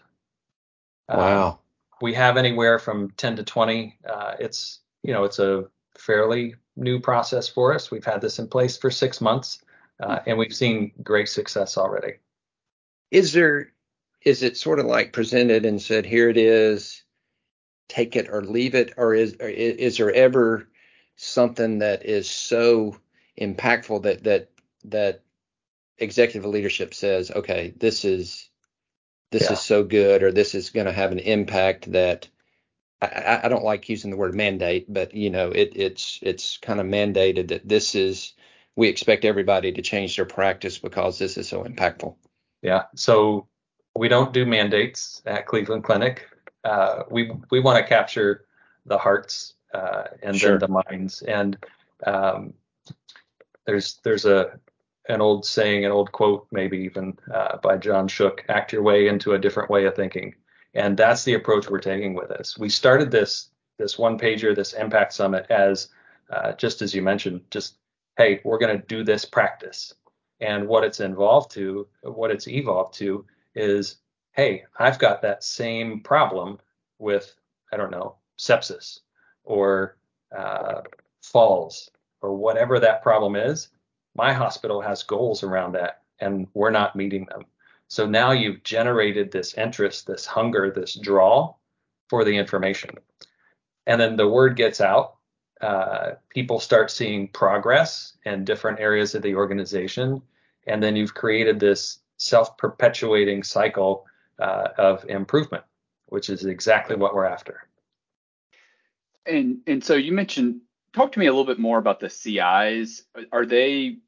Wow. 1.09 1.49
Um, 1.49 1.59
we 2.01 2.15
have 2.15 2.37
anywhere 2.37 2.79
from 2.79 3.11
10 3.17 3.37
to 3.37 3.45
20. 3.45 3.99
Uh, 4.09 4.35
it's 4.39 4.81
you 5.03 5.13
know, 5.13 5.25
it's 5.25 5.39
a 5.39 5.65
fairly 5.99 6.57
new 6.77 7.01
process 7.01 7.49
for 7.49 7.75
us. 7.75 7.91
We've 7.91 8.05
had 8.05 8.21
this 8.21 8.39
in 8.39 8.49
place 8.49 8.77
for 8.77 8.91
six 8.91 9.21
months, 9.21 9.63
uh, 10.01 10.21
and 10.27 10.37
we've 10.37 10.55
seen 10.55 10.93
great 11.03 11.29
success 11.29 11.79
already. 11.79 12.15
Is 13.11 13.33
there, 13.33 13.73
is 14.23 14.43
it 14.43 14.57
sort 14.57 14.79
of 14.79 14.87
like 14.87 15.13
presented 15.13 15.65
and 15.65 15.81
said, 15.81 16.07
here 16.07 16.29
it 16.29 16.37
is, 16.37 17.03
take 17.89 18.17
it 18.17 18.29
or 18.29 18.43
leave 18.43 18.75
it, 18.75 18.95
or 18.97 19.15
is, 19.15 19.37
or 19.41 19.49
is 19.49 19.97
there 19.97 20.13
ever 20.13 20.69
something 21.17 21.79
that 21.79 22.05
is 22.05 22.29
so 22.29 22.97
impactful 23.41 24.03
that 24.03 24.25
that 24.25 24.51
that 24.85 25.23
executive 25.99 26.49
leadership 26.49 26.95
says, 26.95 27.31
okay, 27.31 27.73
this 27.77 28.05
is 28.05 28.49
this 29.31 29.45
yeah. 29.45 29.53
is 29.53 29.61
so 29.61 29.83
good, 29.83 30.23
or 30.23 30.33
this 30.33 30.55
is 30.55 30.71
going 30.71 30.87
to 30.87 30.93
have 30.93 31.13
an 31.13 31.19
impact 31.19 31.91
that 31.93 32.29
I, 33.01 33.41
I, 33.45 33.49
don't 33.49 33.65
like 33.65 33.89
using 33.89 34.11
the 34.11 34.17
word 34.17 34.35
mandate, 34.35 34.87
but 34.93 35.15
you 35.15 35.31
know, 35.31 35.51
it, 35.51 35.73
it's 35.75 36.19
it's 36.23 36.59
kind 36.59 36.81
of 36.81 36.87
mandated 36.87 37.49
that 37.49 37.69
this 37.69 37.95
is 37.95 38.33
we 38.77 38.89
expect 38.89 39.25
everybody 39.25 39.73
to 39.73 39.83
change 39.83 40.17
their 40.17 40.25
practice 40.25 40.79
because 40.79 41.19
this 41.19 41.37
is 41.37 41.49
so 41.49 41.65
impactful. 41.65 42.15
Yeah. 42.67 42.83
So 42.97 43.47
we 43.95 44.09
don't 44.09 44.33
do 44.33 44.45
mandates 44.45 45.23
at 45.25 45.47
Cleveland 45.47 45.85
Clinic. 45.85 46.27
Uh, 46.65 47.05
we 47.09 47.31
we 47.53 47.61
want 47.61 47.79
to 47.79 47.89
capture 47.89 48.47
the 48.87 48.99
hearts 48.99 49.55
uh, 49.73 50.05
and 50.21 50.37
sure. 50.37 50.59
then 50.59 50.69
the 50.69 50.83
minds. 50.91 51.23
And 51.23 51.57
um, 52.05 52.55
there's 53.67 54.01
there's 54.03 54.25
a 54.25 54.59
an 55.09 55.21
old 55.21 55.47
saying, 55.47 55.85
an 55.85 55.93
old 55.93 56.11
quote, 56.11 56.49
maybe 56.51 56.79
even 56.79 57.17
uh, 57.33 57.59
by 57.59 57.77
John 57.77 58.09
Shook: 58.09 58.45
"Act 58.49 58.73
your 58.73 58.83
way 58.83 59.07
into 59.07 59.35
a 59.35 59.39
different 59.39 59.71
way 59.71 59.85
of 59.85 59.95
thinking." 59.95 60.35
And 60.75 60.97
that's 60.97 61.23
the 61.23 61.35
approach 61.35 61.71
we're 61.71 61.79
taking 61.79 62.15
with 62.15 62.31
this. 62.31 62.59
We 62.59 62.69
started 62.69 63.13
this 63.13 63.51
this 63.79 63.97
one 63.97 64.19
pager, 64.19 64.57
this 64.57 64.73
impact 64.73 65.13
summit 65.13 65.47
as 65.51 65.91
uh, 66.31 66.51
just 66.55 66.83
as 66.83 66.93
you 66.97 67.03
mentioned, 67.03 67.43
just 67.53 67.77
hey, 68.19 68.41
we're 68.43 68.59
going 68.59 68.77
to 68.77 68.87
do 68.89 69.05
this 69.05 69.25
practice. 69.25 69.95
And 70.41 70.69
what 70.69 70.85
it's 70.85 71.01
involved 71.01 71.51
to, 71.53 71.87
what 72.03 72.31
it's 72.31 72.49
evolved 72.49 72.95
to 72.95 73.25
is, 73.55 73.97
hey, 74.33 74.65
I've 74.79 74.99
got 74.99 75.23
that 75.23 75.43
same 75.43 76.01
problem 76.01 76.59
with, 76.99 77.35
I 77.73 77.77
don't 77.77 77.91
know, 77.91 78.17
sepsis 78.39 79.01
or 79.45 79.97
uh, 80.37 80.83
falls 81.23 81.91
or 82.21 82.35
whatever 82.35 82.79
that 82.81 83.03
problem 83.03 83.37
is. 83.37 83.69
My 84.15 84.33
hospital 84.33 84.81
has 84.81 85.03
goals 85.03 85.43
around 85.43 85.73
that, 85.73 86.03
and 86.21 86.47
we're 86.55 86.71
not 86.71 86.97
meeting 86.97 87.27
them. 87.27 87.45
So 87.89 88.07
now 88.07 88.33
you've 88.33 88.63
generated 88.63 89.31
this 89.31 89.55
interest, 89.55 90.07
this 90.07 90.27
hunger, 90.27 90.71
this 90.71 90.95
draw 90.95 91.55
for 92.09 92.25
the 92.25 92.37
information. 92.37 92.91
And 93.87 94.01
then 94.01 94.17
the 94.17 94.29
word 94.29 94.57
gets 94.57 94.81
out. 94.81 95.16
Uh, 95.61 96.13
people 96.29 96.61
start 96.61 96.91
seeing 96.91 97.29
progress 97.29 98.15
in 98.25 98.45
different 98.45 98.79
areas 98.79 99.15
of 99.15 99.23
the 99.23 99.35
organization. 99.35 100.21
And 100.67 100.83
then 100.83 100.97
you've 100.97 101.15
created 101.15 101.59
this 101.59 102.01
self 102.19 102.57
perpetuating 102.59 103.43
cycle 103.43 104.07
uh, 104.39 104.69
of 104.77 105.05
improvement, 105.09 105.65
which 106.07 106.29
is 106.29 106.45
exactly 106.45 106.97
what 106.97 107.15
we're 107.15 107.25
after. 107.25 107.69
And 109.25 109.59
and 109.67 109.83
so 109.83 109.95
you 109.95 110.13
mentioned 110.13 110.61
talk 110.93 111.13
to 111.13 111.19
me 111.19 111.27
a 111.27 111.31
little 111.31 111.47
bit 111.47 111.59
more 111.59 111.79
about 111.79 112.01
the 112.01 112.11
CIs. 112.11 113.05
Are 113.33 113.47
they 113.47 113.99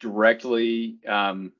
directly 0.00 0.98
um, 1.06 1.52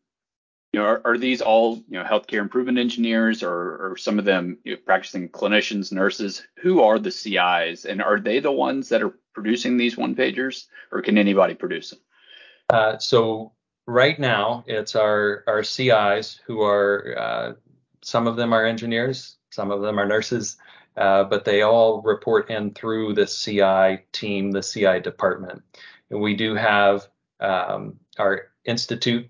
you 0.73 0.81
know, 0.81 0.87
are, 0.87 1.01
are, 1.05 1.19
these 1.19 1.41
all 1.41 1.77
you 1.89 1.99
know 1.99 2.05
healthcare 2.05 2.41
improvement 2.41 2.79
engineers, 2.79 3.43
or, 3.43 3.53
or 3.53 3.97
some 3.97 4.19
of 4.19 4.25
them 4.25 4.59
you 4.65 4.73
know, 4.73 4.79
practicing 4.85 5.29
clinicians, 5.29 5.93
nurses? 5.93 6.47
Who 6.59 6.83
are 6.83 6.99
the 6.99 7.11
CIs, 7.11 7.85
and 7.85 8.03
are 8.03 8.21
they 8.21 8.41
the 8.41 8.53
ones 8.53 8.89
that 8.91 9.03
are 9.03 9.15
producing 9.33 9.77
these 9.77 9.97
one 9.97 10.15
pagers, 10.15 10.67
or 10.93 11.01
can 11.01 11.17
anybody 11.17 11.55
produce 11.55 11.91
them? 11.91 12.01
Uh, 12.71 12.99
so 12.99 13.53
right 13.87 14.19
now, 14.19 14.65
it's 14.67 14.95
our 14.95 15.45
our 15.47 15.63
CIs 15.63 16.41
who 16.47 16.63
are 16.63 17.15
uh, 17.19 17.53
some 18.03 18.27
of 18.27 18.37
them 18.37 18.53
are 18.53 18.67
engineers, 18.67 19.37
some 19.51 19.71
of 19.71 19.81
them 19.81 19.99
are 19.99 20.07
nurses, 20.07 20.59
uh, 20.97 21.25
but 21.25 21.45
they 21.45 21.63
all 21.63 22.03
report 22.03 22.51
in 22.51 22.75
through 22.75 23.15
the 23.15 23.27
CI 23.27 24.05
team, 24.13 24.51
the 24.51 24.63
CI 24.63 25.01
department. 25.01 25.63
And 26.11 26.21
we 26.21 26.35
do 26.35 26.55
have 26.55 27.07
um, 27.41 27.99
our 28.19 28.49
institute 28.65 29.27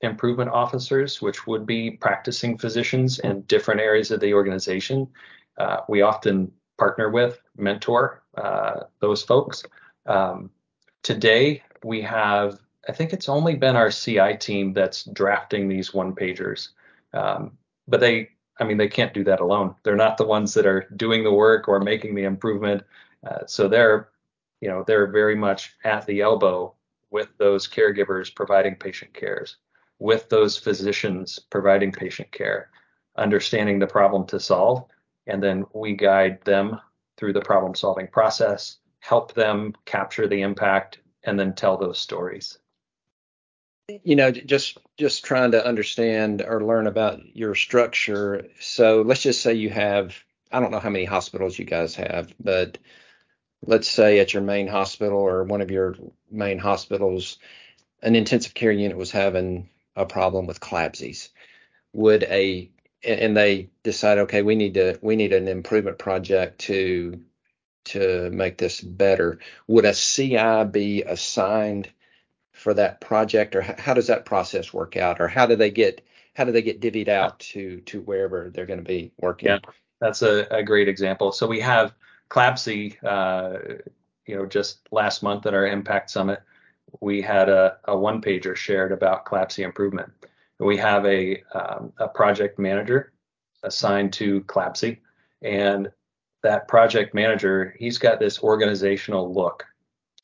improvement 0.00 0.50
officers, 0.50 1.20
which 1.20 1.46
would 1.46 1.66
be 1.66 1.90
practicing 1.90 2.56
physicians 2.56 3.18
in 3.20 3.42
different 3.42 3.80
areas 3.80 4.10
of 4.10 4.20
the 4.20 4.32
organization. 4.32 5.08
Uh, 5.56 5.78
we 5.88 6.02
often 6.02 6.52
partner 6.78 7.10
with, 7.10 7.40
mentor 7.56 8.22
uh, 8.36 8.80
those 9.00 9.22
folks. 9.22 9.64
Um, 10.06 10.50
today, 11.02 11.62
we 11.82 12.00
have, 12.02 12.60
I 12.88 12.92
think 12.92 13.12
it's 13.12 13.28
only 13.28 13.56
been 13.56 13.76
our 13.76 13.90
CI 13.90 14.36
team 14.36 14.72
that's 14.72 15.04
drafting 15.04 15.68
these 15.68 15.92
one 15.92 16.14
pagers. 16.14 16.68
Um, 17.12 17.58
but 17.88 18.00
they, 18.00 18.28
I 18.60 18.64
mean, 18.64 18.76
they 18.76 18.88
can't 18.88 19.14
do 19.14 19.24
that 19.24 19.40
alone. 19.40 19.74
They're 19.82 19.96
not 19.96 20.16
the 20.16 20.26
ones 20.26 20.54
that 20.54 20.66
are 20.66 20.86
doing 20.96 21.24
the 21.24 21.32
work 21.32 21.68
or 21.68 21.80
making 21.80 22.14
the 22.14 22.24
improvement. 22.24 22.84
Uh, 23.26 23.46
so 23.46 23.68
they're, 23.68 24.10
you 24.60 24.68
know, 24.68 24.84
they're 24.86 25.10
very 25.10 25.34
much 25.34 25.76
at 25.84 26.06
the 26.06 26.20
elbow 26.20 26.74
with 27.10 27.28
those 27.38 27.66
caregivers 27.66 28.32
providing 28.32 28.76
patient 28.76 29.12
cares 29.14 29.56
with 29.98 30.28
those 30.28 30.56
physicians 30.56 31.38
providing 31.38 31.92
patient 31.92 32.30
care, 32.30 32.70
understanding 33.16 33.78
the 33.78 33.86
problem 33.86 34.26
to 34.26 34.40
solve, 34.40 34.84
and 35.26 35.42
then 35.42 35.64
we 35.74 35.94
guide 35.94 36.42
them 36.44 36.80
through 37.16 37.32
the 37.32 37.40
problem 37.40 37.74
solving 37.74 38.06
process, 38.06 38.78
help 39.00 39.34
them 39.34 39.74
capture 39.84 40.28
the 40.28 40.42
impact, 40.42 40.98
and 41.24 41.38
then 41.38 41.54
tell 41.54 41.76
those 41.76 41.98
stories. 41.98 42.58
You 44.04 44.16
know, 44.16 44.30
just 44.30 44.78
just 44.98 45.24
trying 45.24 45.52
to 45.52 45.66
understand 45.66 46.42
or 46.42 46.62
learn 46.62 46.86
about 46.86 47.34
your 47.34 47.54
structure. 47.54 48.48
So 48.60 49.02
let's 49.02 49.22
just 49.22 49.40
say 49.40 49.54
you 49.54 49.70
have 49.70 50.14
I 50.52 50.60
don't 50.60 50.70
know 50.70 50.80
how 50.80 50.90
many 50.90 51.04
hospitals 51.04 51.58
you 51.58 51.64
guys 51.64 51.94
have, 51.96 52.32
but 52.38 52.78
let's 53.66 53.88
say 53.88 54.18
at 54.18 54.32
your 54.32 54.42
main 54.42 54.68
hospital 54.68 55.18
or 55.18 55.44
one 55.44 55.60
of 55.60 55.70
your 55.70 55.96
main 56.30 56.58
hospitals, 56.58 57.38
an 58.02 58.14
intensive 58.14 58.54
care 58.54 58.72
unit 58.72 58.96
was 58.96 59.10
having 59.10 59.68
a 59.98 60.06
problem 60.06 60.46
with 60.46 60.60
CLABSIs. 60.60 61.28
Would 61.92 62.22
a 62.24 62.70
and 63.04 63.36
they 63.36 63.70
decide, 63.82 64.18
okay, 64.18 64.42
we 64.42 64.54
need 64.54 64.74
to 64.74 64.98
we 65.02 65.16
need 65.16 65.32
an 65.32 65.48
improvement 65.48 65.98
project 65.98 66.60
to 66.62 67.20
to 67.86 68.30
make 68.30 68.58
this 68.58 68.80
better. 68.80 69.38
Would 69.66 69.84
a 69.84 69.94
CI 69.94 70.64
be 70.70 71.02
assigned 71.02 71.90
for 72.52 72.74
that 72.74 73.00
project, 73.00 73.54
or 73.54 73.62
how 73.62 73.94
does 73.94 74.08
that 74.08 74.24
process 74.24 74.72
work 74.72 74.96
out, 74.96 75.20
or 75.20 75.28
how 75.28 75.46
do 75.46 75.56
they 75.56 75.70
get 75.70 76.04
how 76.34 76.44
do 76.44 76.52
they 76.52 76.62
get 76.62 76.80
divvied 76.80 77.08
out 77.08 77.38
to 77.40 77.80
to 77.82 78.00
wherever 78.00 78.50
they're 78.50 78.66
going 78.66 78.80
to 78.80 78.84
be 78.84 79.12
working? 79.18 79.48
Yeah, 79.48 79.58
that's 80.00 80.22
a, 80.22 80.46
a 80.50 80.62
great 80.62 80.88
example. 80.88 81.32
So 81.32 81.46
we 81.46 81.60
have 81.60 81.94
CLABSI, 82.30 83.04
uh, 83.04 83.58
you 84.26 84.36
know, 84.36 84.46
just 84.46 84.80
last 84.90 85.22
month 85.22 85.46
at 85.46 85.54
our 85.54 85.66
Impact 85.66 86.10
Summit, 86.10 86.42
we 87.00 87.20
had 87.22 87.48
a, 87.48 87.78
a 87.84 87.96
one 87.96 88.20
pager 88.20 88.56
shared 88.56 88.92
about 88.92 89.24
CLABSI 89.26 89.64
improvement. 89.64 90.10
We 90.58 90.76
have 90.78 91.04
a, 91.06 91.42
um, 91.54 91.92
a 91.98 92.08
project 92.08 92.58
manager 92.58 93.12
assigned 93.62 94.12
to 94.14 94.40
CLABSI, 94.42 94.98
and 95.42 95.90
that 96.42 96.68
project 96.68 97.14
manager, 97.14 97.74
he's 97.78 97.98
got 97.98 98.20
this 98.20 98.40
organizational 98.42 99.32
look. 99.32 99.64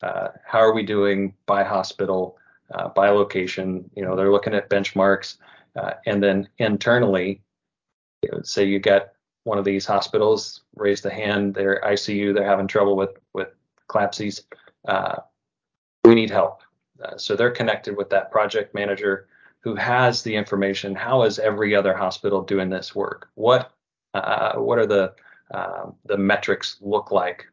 Uh, 0.01 0.29
how 0.45 0.59
are 0.59 0.73
we 0.73 0.83
doing 0.83 1.33
by 1.45 1.63
hospital? 1.63 2.37
uh, 2.73 2.89
by 2.89 3.09
location. 3.09 3.89
You 3.95 4.03
know, 4.03 4.15
they're 4.15 4.31
looking 4.31 4.53
at 4.53 4.69
benchmarks, 4.69 5.37
uh, 5.75 5.93
and 6.05 6.21
then 6.21 6.47
internally, 6.57 7.41
say 8.43 8.65
you 8.65 8.79
got 8.79 9.09
one 9.43 9.57
of 9.57 9.65
these 9.65 9.85
hospitals 9.85 10.61
raised 10.75 11.05
a 11.05 11.11
hand, 11.11 11.53
their 11.53 11.79
ICU, 11.85 12.33
they're 12.33 12.47
having 12.47 12.67
trouble 12.67 12.95
with 12.95 13.17
with 13.33 13.49
CLABSIs. 13.89 14.41
We 16.05 16.15
need 16.15 16.29
help. 16.29 16.61
Uh, 17.03 17.17
so 17.17 17.35
they're 17.35 17.51
connected 17.51 17.97
with 17.97 18.09
that 18.11 18.31
project 18.31 18.73
manager 18.73 19.27
who 19.59 19.75
has 19.75 20.21
the 20.21 20.35
information. 20.35 20.93
How 20.95 21.23
is 21.23 21.39
every 21.39 21.75
other 21.75 21.95
hospital 21.95 22.43
doing 22.43 22.69
this 22.69 22.93
work? 22.93 23.29
What 23.35 23.71
uh, 24.13 24.53
what 24.57 24.77
are 24.77 24.85
the 24.85 25.13
uh, 25.51 25.89
the 26.05 26.17
metrics 26.17 26.77
look 26.81 27.11
like 27.11 27.45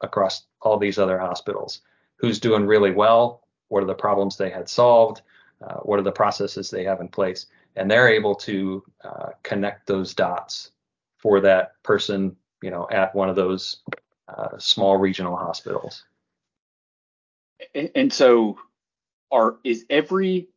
across 0.00 0.46
all 0.62 0.78
these 0.78 0.98
other 0.98 1.18
hospitals? 1.18 1.82
Who's 2.16 2.40
doing 2.40 2.66
really 2.66 2.90
well? 2.90 3.46
What 3.68 3.82
are 3.82 3.86
the 3.86 3.94
problems 3.94 4.36
they 4.36 4.50
had 4.50 4.68
solved? 4.68 5.22
Uh, 5.62 5.80
what 5.80 5.98
are 5.98 6.02
the 6.02 6.12
processes 6.12 6.70
they 6.70 6.84
have 6.84 7.00
in 7.00 7.08
place? 7.08 7.46
And 7.76 7.90
they're 7.90 8.08
able 8.08 8.34
to 8.36 8.82
uh, 9.04 9.30
connect 9.42 9.86
those 9.86 10.14
dots 10.14 10.70
for 11.18 11.40
that 11.40 11.74
person, 11.82 12.36
you 12.62 12.70
know, 12.70 12.88
at 12.90 13.14
one 13.14 13.28
of 13.28 13.36
those 13.36 13.82
uh, 14.28 14.58
small 14.58 14.96
regional 14.96 15.36
hospitals. 15.36 16.04
And, 17.74 17.90
and 17.94 18.12
so, 18.12 18.58
are 19.30 19.56
is 19.64 19.84
every 19.90 20.48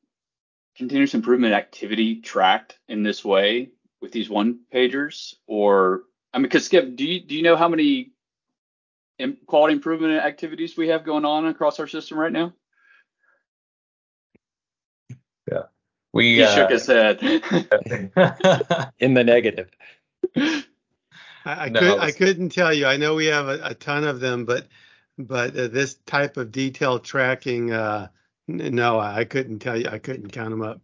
continuous 0.75 1.13
improvement 1.13 1.53
activity 1.53 2.21
tracked 2.21 2.77
in 2.87 3.03
this 3.03 3.23
way 3.23 3.69
with 4.01 4.11
these 4.11 4.29
one 4.29 4.59
pagers, 4.73 5.35
or 5.47 6.03
I 6.33 6.37
mean, 6.37 6.43
because 6.43 6.65
Skip, 6.65 6.95
do 6.95 7.05
you 7.05 7.21
do 7.21 7.35
you 7.35 7.43
know 7.43 7.55
how 7.55 7.67
many 7.67 8.11
quality 9.45 9.73
improvement 9.73 10.13
activities 10.13 10.75
we 10.77 10.87
have 10.87 11.03
going 11.03 11.25
on 11.25 11.45
across 11.47 11.79
our 11.79 11.87
system 11.87 12.17
right 12.17 12.31
now? 12.31 12.53
Yeah, 15.51 15.63
we 16.13 16.35
he 16.35 16.43
uh, 16.43 16.55
shook 16.55 16.71
his 16.71 16.87
head 16.87 17.21
in 18.99 19.13
the 19.13 19.23
negative. 19.23 19.69
I, 20.35 20.65
I, 21.45 21.69
no, 21.69 21.79
could, 21.79 21.99
I 21.99 22.11
couldn't 22.11 22.49
tell 22.49 22.73
you. 22.73 22.85
I 22.85 22.97
know 22.97 23.15
we 23.15 23.25
have 23.25 23.47
a, 23.47 23.59
a 23.63 23.73
ton 23.73 24.03
of 24.03 24.19
them, 24.19 24.45
but 24.45 24.67
but 25.17 25.55
uh, 25.55 25.67
this 25.67 25.95
type 26.05 26.37
of 26.37 26.51
detailed 26.51 27.03
tracking, 27.03 27.71
uh, 27.71 28.07
no, 28.47 28.99
I 28.99 29.25
couldn't 29.25 29.59
tell 29.59 29.77
you. 29.77 29.87
I 29.89 29.99
couldn't 29.99 30.31
count 30.31 30.49
them 30.49 30.61
up. 30.61 30.81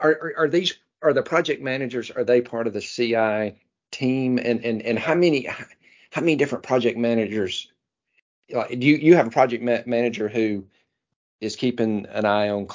Are, 0.00 0.10
are, 0.10 0.34
are 0.38 0.48
these 0.48 0.74
are 1.02 1.12
the 1.12 1.22
project 1.22 1.62
managers? 1.62 2.10
Are 2.10 2.24
they 2.24 2.40
part 2.40 2.66
of 2.66 2.72
the 2.72 2.80
CI 2.80 3.58
team? 3.90 4.38
And 4.38 4.64
and 4.64 4.82
and 4.82 4.98
how 4.98 5.14
many 5.14 5.46
how 6.10 6.20
many 6.20 6.36
different 6.36 6.64
project 6.64 6.98
managers? 6.98 7.70
Like, 8.50 8.78
do 8.78 8.86
you 8.86 8.96
you 8.96 9.16
have 9.16 9.26
a 9.26 9.30
project 9.30 9.62
ma- 9.62 9.82
manager 9.86 10.28
who 10.28 10.64
is 11.40 11.56
keeping 11.56 12.06
an 12.06 12.24
eye 12.24 12.48
on 12.48 12.66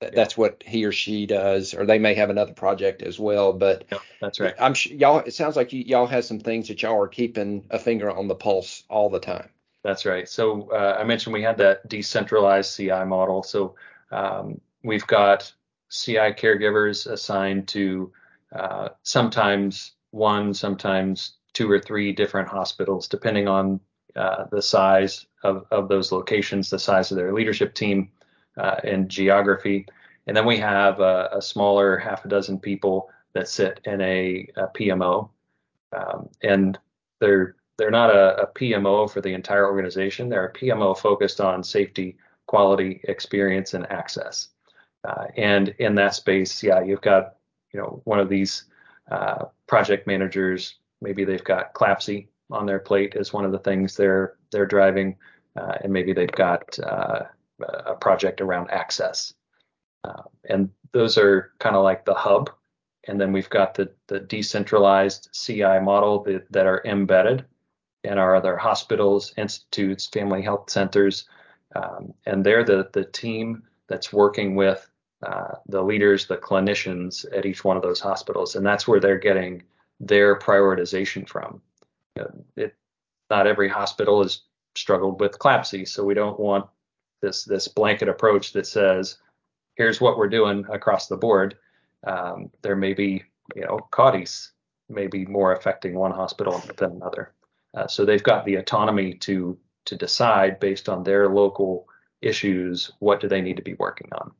CLABSI 0.00 0.14
that's 0.14 0.36
what 0.36 0.62
he 0.64 0.84
or 0.84 0.92
she 0.92 1.26
does, 1.26 1.74
or 1.74 1.86
they 1.86 1.98
may 1.98 2.14
have 2.14 2.30
another 2.30 2.52
project 2.52 3.02
as 3.02 3.18
well. 3.18 3.52
But 3.52 3.84
yeah, 3.90 3.98
that's 4.20 4.40
right. 4.40 4.54
I'm 4.58 4.74
y'all. 4.90 5.18
It 5.20 5.34
sounds 5.34 5.56
like 5.56 5.72
y'all 5.72 6.06
have 6.06 6.24
some 6.24 6.40
things 6.40 6.68
that 6.68 6.82
y'all 6.82 7.00
are 7.00 7.08
keeping 7.08 7.64
a 7.70 7.78
finger 7.78 8.10
on 8.10 8.28
the 8.28 8.34
pulse 8.34 8.84
all 8.88 9.10
the 9.10 9.20
time. 9.20 9.48
That's 9.84 10.04
right. 10.04 10.28
So 10.28 10.70
uh, 10.70 10.98
I 11.00 11.04
mentioned 11.04 11.32
we 11.32 11.42
had 11.42 11.58
that 11.58 11.88
decentralized 11.88 12.76
CI 12.76 13.04
model. 13.04 13.42
So 13.42 13.74
um, 14.10 14.60
we've 14.82 15.06
got 15.06 15.52
CI 15.90 16.32
caregivers 16.32 17.06
assigned 17.06 17.68
to 17.68 18.12
uh, 18.54 18.88
sometimes 19.02 19.92
one, 20.10 20.52
sometimes 20.52 21.36
two 21.52 21.70
or 21.70 21.78
three 21.80 22.12
different 22.12 22.48
hospitals, 22.48 23.08
depending 23.08 23.48
on 23.48 23.80
uh, 24.16 24.44
the 24.50 24.62
size 24.62 25.26
of, 25.44 25.64
of 25.70 25.88
those 25.88 26.12
locations, 26.12 26.70
the 26.70 26.78
size 26.78 27.10
of 27.10 27.16
their 27.16 27.32
leadership 27.32 27.74
team, 27.74 28.10
and 28.58 29.08
geography. 29.08 29.86
And 30.26 30.36
then 30.36 30.44
we 30.44 30.58
have 30.58 31.00
a, 31.00 31.30
a, 31.32 31.42
smaller 31.42 31.96
half 31.96 32.24
a 32.24 32.28
dozen 32.28 32.58
people 32.58 33.08
that 33.32 33.48
sit 33.48 33.80
in 33.84 34.00
a, 34.00 34.46
a 34.56 34.66
PMO, 34.68 35.30
um, 35.96 36.28
and 36.42 36.78
they're 37.20 37.56
they're 37.78 37.90
not 37.90 38.10
a, 38.10 38.42
a, 38.42 38.46
PMO 38.48 39.10
for 39.10 39.20
the 39.20 39.32
entire 39.32 39.66
organization. 39.66 40.28
They're 40.28 40.46
a 40.46 40.52
PMO 40.52 40.98
focused 40.98 41.40
on 41.40 41.62
safety, 41.62 42.16
quality, 42.46 43.00
experience, 43.04 43.72
and 43.74 43.90
access. 43.90 44.48
Uh, 45.04 45.26
and 45.36 45.68
in 45.78 45.94
that 45.94 46.14
space, 46.14 46.62
yeah, 46.62 46.82
you've 46.82 47.00
got 47.00 47.36
you 47.72 47.80
know 47.80 48.02
one 48.04 48.18
of 48.18 48.28
these 48.28 48.64
uh, 49.10 49.46
project 49.66 50.06
managers. 50.06 50.74
Maybe 51.00 51.24
they've 51.24 51.44
got 51.44 51.72
CLABSI 51.72 52.26
on 52.50 52.66
their 52.66 52.80
plate 52.80 53.14
as 53.16 53.32
one 53.32 53.44
of 53.44 53.52
the 53.52 53.58
things 53.60 53.96
they're 53.96 54.36
they're 54.50 54.66
driving, 54.66 55.16
uh, 55.56 55.76
and 55.82 55.92
maybe 55.92 56.12
they've 56.12 56.30
got 56.32 56.78
uh, 56.80 57.22
a 57.60 57.94
project 57.94 58.40
around 58.40 58.70
access. 58.70 59.32
Uh, 60.04 60.22
and 60.48 60.70
those 60.92 61.18
are 61.18 61.52
kind 61.58 61.76
of 61.76 61.82
like 61.82 62.04
the 62.04 62.14
hub. 62.14 62.50
And 63.06 63.20
then 63.20 63.32
we've 63.32 63.50
got 63.50 63.74
the, 63.74 63.90
the 64.06 64.20
decentralized 64.20 65.30
CI 65.32 65.80
model 65.80 66.22
that, 66.24 66.50
that 66.52 66.66
are 66.66 66.82
embedded 66.84 67.44
in 68.04 68.18
our 68.18 68.34
other 68.34 68.56
hospitals, 68.56 69.32
institutes, 69.36 70.06
family 70.06 70.42
health 70.42 70.70
centers. 70.70 71.28
Um, 71.74 72.14
and 72.26 72.44
they're 72.44 72.64
the, 72.64 72.88
the 72.92 73.04
team 73.04 73.62
that's 73.88 74.12
working 74.12 74.54
with 74.54 74.88
uh, 75.26 75.54
the 75.66 75.82
leaders, 75.82 76.26
the 76.26 76.36
clinicians 76.36 77.24
at 77.36 77.46
each 77.46 77.64
one 77.64 77.76
of 77.76 77.82
those 77.82 78.00
hospitals. 78.00 78.54
And 78.54 78.64
that's 78.64 78.86
where 78.86 79.00
they're 79.00 79.18
getting 79.18 79.62
their 80.00 80.38
prioritization 80.38 81.28
from. 81.28 81.60
You 82.16 82.22
know, 82.22 82.44
it, 82.56 82.74
not 83.30 83.46
every 83.46 83.68
hospital 83.68 84.22
has 84.22 84.42
struggled 84.76 85.20
with 85.20 85.38
CLABSI, 85.38 85.88
so 85.88 86.04
we 86.04 86.14
don't 86.14 86.38
want 86.38 86.66
this 87.20 87.44
this 87.44 87.68
blanket 87.68 88.08
approach 88.08 88.52
that 88.52 88.66
says 88.66 89.18
here's 89.76 90.00
what 90.00 90.18
we're 90.18 90.28
doing 90.28 90.64
across 90.70 91.06
the 91.06 91.16
board. 91.16 91.56
Um, 92.06 92.50
there 92.62 92.76
may 92.76 92.94
be 92.94 93.24
you 93.54 93.62
know 93.62 93.80
CAUTIs 93.92 94.50
may 94.88 95.06
be 95.06 95.26
more 95.26 95.54
affecting 95.54 95.94
one 95.94 96.12
hospital 96.12 96.62
than 96.76 96.92
another. 96.92 97.32
Uh, 97.74 97.86
so 97.86 98.04
they've 98.04 98.22
got 98.22 98.44
the 98.44 98.56
autonomy 98.56 99.14
to 99.14 99.58
to 99.86 99.96
decide 99.96 100.60
based 100.60 100.88
on 100.88 101.02
their 101.02 101.28
local 101.28 101.88
issues 102.20 102.92
what 102.98 103.20
do 103.20 103.28
they 103.28 103.40
need 103.40 103.56
to 103.56 103.62
be 103.62 103.74
working 103.74 104.08
on. 104.12 104.32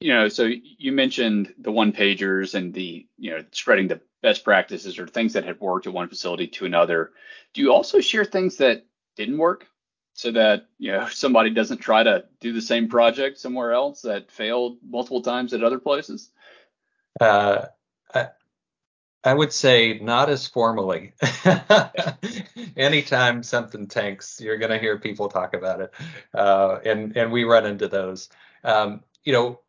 You 0.00 0.12
know, 0.12 0.28
so 0.28 0.50
you 0.50 0.92
mentioned 0.92 1.54
the 1.58 1.72
one 1.72 1.92
pagers 1.92 2.54
and 2.54 2.74
the 2.74 3.06
you 3.16 3.30
know 3.30 3.44
spreading 3.52 3.88
the 3.88 4.00
best 4.22 4.44
practices 4.44 4.98
or 4.98 5.06
things 5.06 5.32
that 5.34 5.44
had 5.44 5.60
worked 5.60 5.86
at 5.86 5.92
one 5.92 6.08
facility 6.08 6.48
to 6.48 6.66
another. 6.66 7.12
Do 7.54 7.62
you 7.62 7.72
also 7.72 8.00
share 8.00 8.24
things 8.24 8.56
that 8.56 8.84
didn't 9.16 9.38
work? 9.38 9.66
So 10.16 10.32
that 10.32 10.66
you 10.78 10.90
know 10.90 11.06
somebody 11.12 11.50
doesn't 11.50 11.78
try 11.78 12.02
to 12.02 12.24
do 12.40 12.52
the 12.52 12.62
same 12.62 12.88
project 12.88 13.38
somewhere 13.38 13.72
else 13.72 14.02
that 14.02 14.32
failed 14.32 14.78
multiple 14.88 15.22
times 15.22 15.52
at 15.54 15.62
other 15.62 15.78
places? 15.78 16.30
Uh, 17.20 17.66
I, 18.12 18.28
I 19.22 19.34
would 19.34 19.52
say 19.52 19.98
not 19.98 20.28
as 20.28 20.46
formally. 20.46 21.12
Anytime 22.76 23.42
something 23.42 23.86
tanks, 23.86 24.40
you're 24.40 24.58
going 24.58 24.70
to 24.70 24.78
hear 24.78 24.98
people 24.98 25.28
talk 25.28 25.54
about 25.54 25.80
it, 25.80 25.92
uh, 26.34 26.78
and 26.84 27.16
and 27.16 27.30
we 27.30 27.44
run 27.44 27.66
into 27.66 27.86
those. 27.88 28.28
Um, 28.64 29.02
you 29.22 29.32
know, 29.32 29.60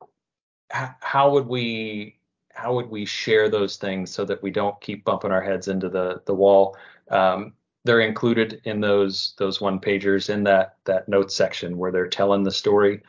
h- 0.74 0.92
how 1.00 1.32
would 1.32 1.48
we 1.48 2.20
how 2.54 2.76
would 2.76 2.90
we 2.90 3.06
share 3.06 3.50
those 3.50 3.78
things 3.78 4.12
so 4.12 4.26
that 4.26 4.42
we 4.42 4.52
don't 4.52 4.80
keep 4.82 5.04
bumping 5.04 5.32
our 5.32 5.42
heads 5.42 5.68
into 5.68 5.90
the 5.90 6.22
the 6.26 6.34
wall? 6.34 6.78
Um, 7.10 7.54
they're 7.86 8.02
included 8.02 8.62
in 8.66 8.82
those 8.82 9.34
those 9.38 9.62
one 9.62 9.80
pagers 9.80 10.30
in 10.30 10.44
that 10.44 10.78
that 10.86 11.08
notes 11.08 11.36
section 11.36 11.78
where 11.78 11.92
they're 11.92 12.08
telling 12.08 12.44
the 12.44 12.52
story. 12.52 13.02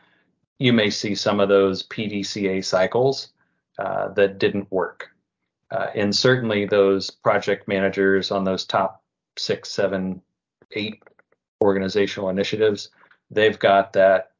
You 0.59 0.73
may 0.73 0.89
see 0.89 1.15
some 1.15 1.39
of 1.39 1.49
those 1.49 1.83
PDCA 1.83 2.63
cycles 2.63 3.29
uh, 3.77 4.09
that 4.09 4.39
didn't 4.39 4.71
work, 4.71 5.09
uh, 5.71 5.87
and 5.95 6.15
certainly 6.15 6.65
those 6.65 7.09
project 7.09 7.67
managers 7.67 8.31
on 8.31 8.43
those 8.43 8.65
top 8.65 9.03
six, 9.37 9.69
seven, 9.69 10.21
eight 10.73 11.01
organizational 11.61 12.29
initiatives, 12.29 12.89
they've 13.31 13.59
got 13.59 13.93
that 13.93 14.31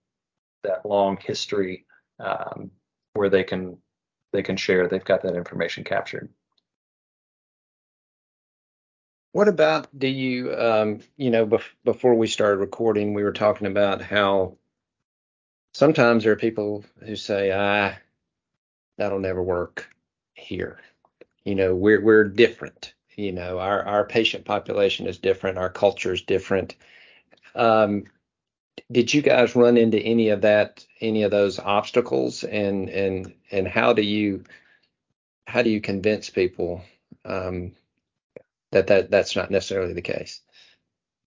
that 0.63 0.85
long 0.85 1.17
history 1.21 1.85
um, 2.19 2.71
where 3.13 3.29
they 3.29 3.43
can 3.43 3.77
they 4.31 4.43
can 4.43 4.57
share. 4.57 4.87
They've 4.87 5.03
got 5.03 5.23
that 5.23 5.35
information 5.35 5.83
captured. 5.83 6.29
What 9.31 9.47
about 9.47 9.87
do 9.97 10.07
you, 10.07 10.55
um, 10.55 11.01
you 11.17 11.29
know, 11.29 11.45
bef- 11.45 11.75
before 11.83 12.15
we 12.15 12.27
started 12.27 12.57
recording, 12.57 13.13
we 13.13 13.23
were 13.23 13.33
talking 13.33 13.67
about 13.67 14.01
how 14.01 14.57
sometimes 15.73 16.23
there 16.23 16.33
are 16.33 16.37
people 16.37 16.83
who 17.05 17.15
say, 17.15 17.51
ah, 17.51 17.95
that'll 18.97 19.19
never 19.19 19.43
work 19.43 19.89
here. 20.33 20.79
You 21.45 21.55
know, 21.55 21.75
we're 21.75 22.01
we're 22.01 22.23
different. 22.25 22.93
You 23.15 23.31
know, 23.31 23.59
our 23.59 23.83
our 23.85 24.05
patient 24.05 24.45
population 24.45 25.07
is 25.07 25.19
different, 25.19 25.57
our 25.57 25.69
culture 25.69 26.13
is 26.13 26.21
different. 26.21 26.75
Um, 27.55 28.05
did 28.91 29.13
you 29.13 29.21
guys 29.21 29.55
run 29.55 29.77
into 29.77 29.99
any 29.99 30.29
of 30.29 30.41
that, 30.41 30.85
any 31.01 31.23
of 31.23 31.31
those 31.31 31.59
obstacles, 31.59 32.43
and 32.43 32.89
and 32.89 33.33
and 33.51 33.67
how 33.67 33.93
do 33.93 34.01
you 34.01 34.43
how 35.47 35.61
do 35.61 35.69
you 35.69 35.81
convince 35.81 36.29
people 36.29 36.81
um, 37.25 37.73
that 38.71 38.87
that 38.87 39.11
that's 39.11 39.35
not 39.35 39.51
necessarily 39.51 39.93
the 39.93 40.01
case. 40.01 40.41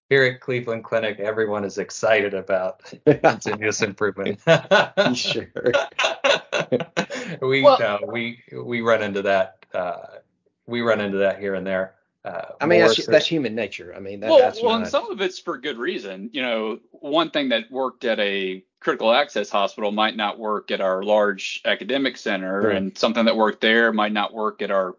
here 0.09 0.25
at 0.25 0.41
Cleveland 0.41 0.85
Clinic, 0.85 1.19
everyone 1.21 1.65
is 1.65 1.79
excited 1.79 2.35
about 2.35 2.83
continuous 3.23 3.83
improvement. 3.83 4.41
sure. 5.15 5.51
we 7.41 7.63
well, 7.63 7.83
uh, 7.83 7.99
we 8.07 8.43
we 8.53 8.81
run 8.81 9.03
into 9.03 9.23
that. 9.23 9.65
Uh, 9.75 10.19
we 10.67 10.81
run 10.81 11.01
into 11.01 11.19
that 11.19 11.41
here 11.41 11.55
and 11.55 11.67
there. 11.67 11.95
Uh, 12.25 12.53
I 12.61 12.67
mean, 12.67 12.81
that's, 12.81 13.05
that's 13.07 13.27
human 13.27 13.55
nature. 13.57 13.93
I 13.97 13.99
mean, 13.99 14.21
that, 14.21 14.31
well, 14.31 14.39
that's 14.39 14.63
well, 14.63 14.77
and 14.77 14.87
some 14.87 15.11
of 15.11 15.21
it's 15.21 15.41
for 15.41 15.59
good 15.59 15.77
reason. 15.77 16.31
You 16.33 16.43
know, 16.43 16.79
one 16.93 17.31
thing 17.31 17.49
that 17.49 17.69
worked 17.71 18.05
at 18.05 18.21
a 18.21 18.65
critical 18.79 19.13
access 19.13 19.51
hospital 19.51 19.91
might 19.91 20.17
not 20.17 20.39
work 20.39 20.71
at 20.71 20.81
our 20.81 21.03
large 21.03 21.61
academic 21.65 22.17
center, 22.17 22.61
right. 22.61 22.77
and 22.77 22.97
something 22.97 23.25
that 23.25 23.37
worked 23.37 23.61
there 23.61 23.93
might 23.93 24.13
not 24.13 24.33
work 24.33 24.63
at 24.63 24.71
our 24.71 24.97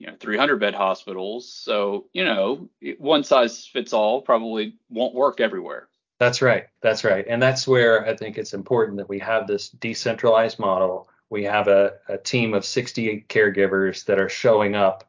you 0.00 0.06
know 0.06 0.16
300 0.18 0.58
bed 0.58 0.74
hospitals. 0.74 1.52
So 1.52 2.06
you 2.12 2.24
know 2.24 2.68
one 2.98 3.22
size 3.22 3.66
fits 3.66 3.92
all 3.92 4.22
probably 4.22 4.74
won't 4.88 5.14
work 5.14 5.40
everywhere. 5.40 5.88
That's 6.18 6.42
right. 6.42 6.66
That's 6.82 7.04
right. 7.04 7.24
And 7.28 7.40
that's 7.40 7.68
where 7.68 8.04
i 8.06 8.16
think 8.16 8.36
it's 8.36 8.54
important 8.54 8.96
that 8.96 9.08
we 9.08 9.20
have 9.20 9.46
this 9.46 9.68
decentralized 9.68 10.58
model. 10.58 11.08
We 11.28 11.44
have 11.44 11.68
a, 11.68 11.92
a 12.08 12.18
team 12.18 12.54
of 12.54 12.64
68 12.64 13.28
caregivers 13.28 14.04
that 14.06 14.18
are 14.18 14.28
showing 14.28 14.74
up 14.74 15.08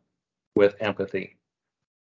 with 0.56 0.75
empathy 0.80 1.38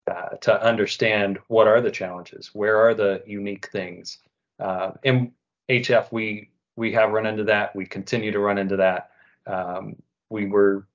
uh, 0.05 0.35
to 0.41 0.63
understand 0.63 1.39
what 1.47 1.67
are 1.67 1.81
the 1.81 1.89
challenges 1.89 2.51
where 2.53 2.77
are 2.77 2.93
the 2.93 3.23
unique 3.25 3.69
things. 3.71 4.19
Uh, 4.59 4.91
in 5.03 5.31
hf 5.69 6.11
we 6.11 6.49
we 6.75 6.91
have 6.93 7.11
run 7.11 7.25
into 7.25 7.43
that. 7.45 7.75
We 7.75 7.85
continue 7.85 8.31
to 8.31 8.39
run 8.39 8.57
into 8.57 8.77
that. 8.77 9.11
Um, 9.45 9.95
we 10.29 10.45
were 10.47 10.87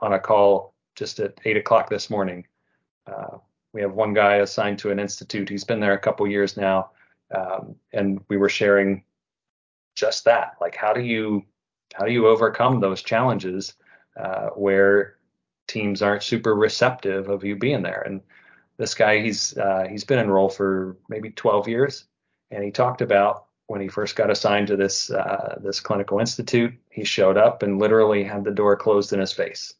on 0.00 0.12
a 0.12 0.18
call 0.18 0.73
just 0.94 1.20
at 1.20 1.40
eight 1.44 1.56
o'clock 1.56 1.88
this 1.88 2.10
morning. 2.10 2.46
Uh, 3.06 3.38
we 3.72 3.80
have 3.80 3.92
one 3.92 4.14
guy 4.14 4.36
assigned 4.36 4.78
to 4.78 4.90
an 4.90 4.98
institute. 4.98 5.48
He's 5.48 5.64
been 5.64 5.80
there 5.80 5.94
a 5.94 5.98
couple 5.98 6.26
years 6.26 6.56
now, 6.56 6.90
um, 7.34 7.74
and 7.92 8.20
we 8.28 8.36
were 8.36 8.48
sharing 8.48 9.02
just 9.94 10.24
that. 10.24 10.56
Like, 10.60 10.76
how 10.76 10.92
do 10.92 11.02
you 11.02 11.44
how 11.94 12.04
do 12.04 12.12
you 12.12 12.26
overcome 12.26 12.80
those 12.80 13.02
challenges 13.02 13.74
uh, 14.16 14.48
where 14.50 15.16
teams 15.66 16.02
aren't 16.02 16.22
super 16.22 16.54
receptive 16.54 17.28
of 17.28 17.44
you 17.44 17.56
being 17.56 17.82
there? 17.82 18.02
And 18.06 18.20
this 18.76 18.94
guy, 18.94 19.20
he's 19.20 19.56
uh, 19.58 19.86
he's 19.90 20.04
been 20.04 20.18
in 20.18 20.30
role 20.30 20.48
for 20.48 20.96
maybe 21.08 21.30
12 21.30 21.68
years, 21.68 22.04
and 22.50 22.62
he 22.62 22.70
talked 22.70 23.02
about 23.02 23.46
when 23.66 23.80
he 23.80 23.88
first 23.88 24.16
got 24.16 24.30
assigned 24.30 24.68
to 24.68 24.76
this 24.76 25.10
uh, 25.10 25.58
this 25.62 25.80
clinical 25.80 26.18
institute, 26.18 26.74
he 26.90 27.04
showed 27.04 27.36
up 27.36 27.62
and 27.62 27.78
literally 27.78 28.24
had 28.24 28.44
the 28.44 28.50
door 28.50 28.76
closed 28.76 29.12
in 29.12 29.20
his 29.20 29.32
face. 29.32 29.74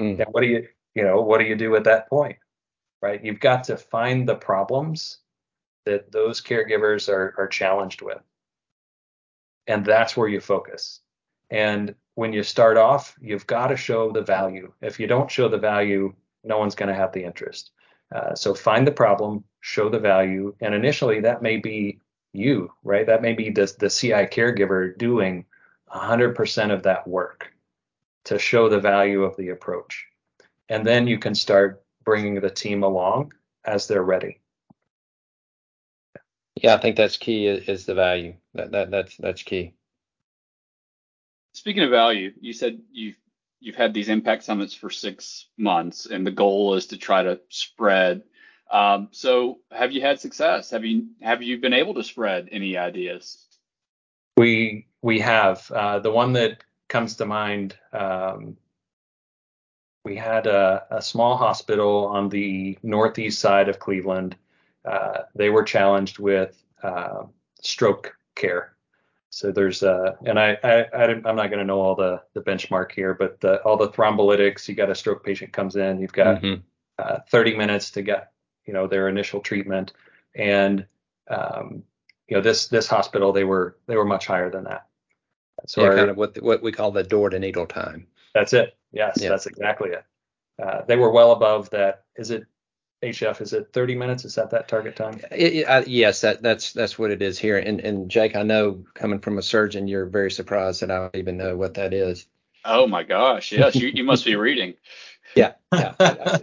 Mm. 0.00 0.20
And 0.20 0.28
what 0.32 0.40
do 0.40 0.46
you, 0.46 0.66
you 0.94 1.04
know, 1.04 1.20
what 1.20 1.38
do 1.38 1.44
you 1.44 1.56
do 1.56 1.76
at 1.76 1.84
that 1.84 2.08
point? 2.08 2.36
Right? 3.02 3.22
You've 3.22 3.40
got 3.40 3.64
to 3.64 3.76
find 3.76 4.28
the 4.28 4.34
problems 4.34 5.18
that 5.86 6.12
those 6.12 6.40
caregivers 6.40 7.08
are, 7.08 7.34
are 7.38 7.48
challenged 7.48 8.02
with. 8.02 8.20
And 9.66 9.84
that's 9.84 10.16
where 10.16 10.28
you 10.28 10.40
focus. 10.40 11.00
And 11.50 11.94
when 12.14 12.32
you 12.32 12.42
start 12.42 12.76
off, 12.76 13.16
you've 13.20 13.46
got 13.46 13.68
to 13.68 13.76
show 13.76 14.10
the 14.10 14.22
value. 14.22 14.72
If 14.82 15.00
you 15.00 15.06
don't 15.06 15.30
show 15.30 15.48
the 15.48 15.58
value, 15.58 16.14
no 16.44 16.58
one's 16.58 16.74
going 16.74 16.88
to 16.88 16.94
have 16.94 17.12
the 17.12 17.24
interest. 17.24 17.70
Uh, 18.14 18.34
so 18.34 18.54
find 18.54 18.86
the 18.86 18.92
problem, 18.92 19.44
show 19.60 19.88
the 19.88 19.98
value, 19.98 20.54
and 20.60 20.74
initially 20.74 21.20
that 21.20 21.42
may 21.42 21.56
be 21.56 22.00
you, 22.32 22.70
right? 22.82 23.06
That 23.06 23.22
may 23.22 23.32
be 23.32 23.50
the, 23.50 23.72
the 23.78 23.88
CI 23.88 24.26
caregiver 24.26 24.96
doing 24.98 25.44
100% 25.92 26.72
of 26.72 26.82
that 26.82 27.06
work 27.06 27.52
to 28.24 28.38
show 28.38 28.68
the 28.68 28.80
value 28.80 29.22
of 29.22 29.36
the 29.36 29.48
approach. 29.48 30.06
And 30.68 30.86
then 30.86 31.06
you 31.06 31.18
can 31.18 31.34
start 31.34 31.82
bringing 32.04 32.40
the 32.40 32.50
team 32.50 32.82
along 32.82 33.32
as 33.64 33.86
they're 33.86 34.02
ready. 34.02 34.40
Yeah, 36.56 36.74
I 36.74 36.78
think 36.78 36.96
that's 36.96 37.16
key 37.16 37.46
is 37.46 37.86
the 37.86 37.94
value. 37.94 38.34
That, 38.54 38.72
that 38.72 38.90
that's 38.90 39.16
that's 39.16 39.42
key. 39.42 39.74
Speaking 41.52 41.82
of 41.82 41.90
value, 41.90 42.32
you 42.40 42.52
said 42.52 42.80
you've 42.92 43.16
you've 43.60 43.76
had 43.76 43.94
these 43.94 44.08
impact 44.08 44.44
summits 44.44 44.74
for 44.74 44.90
six 44.90 45.46
months, 45.56 46.06
and 46.06 46.26
the 46.26 46.30
goal 46.30 46.74
is 46.74 46.86
to 46.86 46.96
try 46.98 47.22
to 47.22 47.40
spread. 47.48 48.22
Um, 48.70 49.08
so, 49.10 49.58
have 49.72 49.92
you 49.92 50.00
had 50.00 50.20
success? 50.20 50.70
Have 50.70 50.84
you 50.84 51.08
have 51.22 51.42
you 51.42 51.58
been 51.58 51.72
able 51.72 51.94
to 51.94 52.04
spread 52.04 52.48
any 52.52 52.76
ideas? 52.76 53.46
We 54.36 54.86
we 55.02 55.20
have. 55.20 55.70
Uh, 55.70 55.98
the 56.00 56.12
one 56.12 56.34
that 56.34 56.62
comes 56.90 57.16
to 57.16 57.24
mind. 57.24 57.76
Um, 57.94 58.58
we 60.04 60.16
had 60.16 60.46
a, 60.46 60.84
a, 60.90 61.00
small 61.00 61.36
hospital 61.36 62.06
on 62.06 62.28
the 62.28 62.78
northeast 62.82 63.38
side 63.38 63.68
of 63.68 63.78
Cleveland. 63.78 64.36
Uh, 64.84 65.22
they 65.34 65.50
were 65.50 65.62
challenged 65.62 66.18
with 66.18 66.62
uh, 66.82 67.24
stroke 67.62 68.16
care. 68.34 68.74
So 69.30 69.52
there's 69.52 69.82
uh, 69.82 70.16
and 70.26 70.38
I, 70.38 70.58
I, 70.64 70.86
I 70.92 71.10
am 71.10 71.22
not 71.22 71.50
going 71.50 71.58
to 71.58 71.64
know 71.64 71.80
all 71.80 71.94
the 71.94 72.20
the 72.34 72.40
benchmark 72.40 72.90
here, 72.90 73.14
but 73.14 73.40
the, 73.40 73.62
all 73.62 73.76
the 73.76 73.90
thrombolytics. 73.90 74.66
You 74.66 74.74
got 74.74 74.90
a 74.90 74.94
stroke 74.94 75.24
patient 75.24 75.52
comes 75.52 75.76
in, 75.76 76.00
you've 76.00 76.12
got 76.12 76.42
mm-hmm. 76.42 76.60
uh, 76.98 77.18
30 77.30 77.56
minutes 77.56 77.92
to 77.92 78.02
get 78.02 78.32
you 78.66 78.72
know 78.72 78.88
their 78.88 79.08
initial 79.08 79.40
treatment, 79.40 79.92
and 80.34 80.84
um, 81.28 81.84
you 82.26 82.36
know 82.36 82.42
this 82.42 82.66
this 82.66 82.88
hospital 82.88 83.32
they 83.32 83.44
were 83.44 83.76
they 83.86 83.96
were 83.96 84.04
much 84.04 84.26
higher 84.26 84.50
than 84.50 84.64
that. 84.64 84.86
So 85.66 85.82
yeah, 85.82 85.88
our, 85.88 85.96
kind 85.96 86.10
of 86.10 86.16
what 86.16 86.34
the, 86.34 86.42
what 86.42 86.62
we 86.62 86.72
call 86.72 86.90
the 86.90 87.02
door 87.02 87.30
to 87.30 87.38
needle 87.38 87.66
time. 87.66 88.06
That's 88.34 88.52
it. 88.52 88.76
Yes, 88.92 89.18
yeah. 89.20 89.28
that's 89.28 89.46
exactly 89.46 89.90
it. 89.90 90.04
Uh, 90.62 90.82
they 90.86 90.96
were 90.96 91.10
well 91.10 91.32
above 91.32 91.70
that. 91.70 92.04
Is 92.16 92.30
it 92.30 92.46
HF? 93.02 93.40
Is 93.40 93.52
it 93.52 93.72
30 93.72 93.94
minutes? 93.94 94.24
Is 94.24 94.34
that 94.34 94.50
that 94.50 94.68
target 94.68 94.96
time? 94.96 95.20
It, 95.30 95.66
uh, 95.66 95.82
yes, 95.86 96.20
that 96.20 96.42
that's 96.42 96.72
that's 96.72 96.98
what 96.98 97.10
it 97.10 97.22
is 97.22 97.38
here. 97.38 97.58
And 97.58 97.80
and 97.80 98.10
Jake, 98.10 98.36
I 98.36 98.42
know 98.42 98.84
coming 98.94 99.20
from 99.20 99.38
a 99.38 99.42
surgeon, 99.42 99.88
you're 99.88 100.06
very 100.06 100.30
surprised 100.30 100.82
that 100.82 100.90
I 100.90 100.98
don't 100.98 101.16
even 101.16 101.36
know 101.36 101.56
what 101.56 101.74
that 101.74 101.94
is. 101.94 102.26
Oh 102.64 102.86
my 102.86 103.02
gosh! 103.02 103.52
Yes, 103.52 103.74
you, 103.74 103.88
you 103.88 104.04
must 104.04 104.24
be 104.24 104.36
reading. 104.36 104.74
Yeah. 105.36 105.52
yeah 105.72 106.38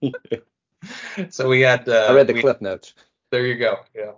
so 1.30 1.48
we 1.48 1.62
had. 1.62 1.88
Uh, 1.88 2.06
I 2.08 2.14
read 2.14 2.28
the 2.28 2.34
we, 2.34 2.42
cliff 2.42 2.60
notes. 2.60 2.94
There 3.32 3.44
you 3.44 3.56
go. 3.56 3.80
Yeah. 3.92 4.12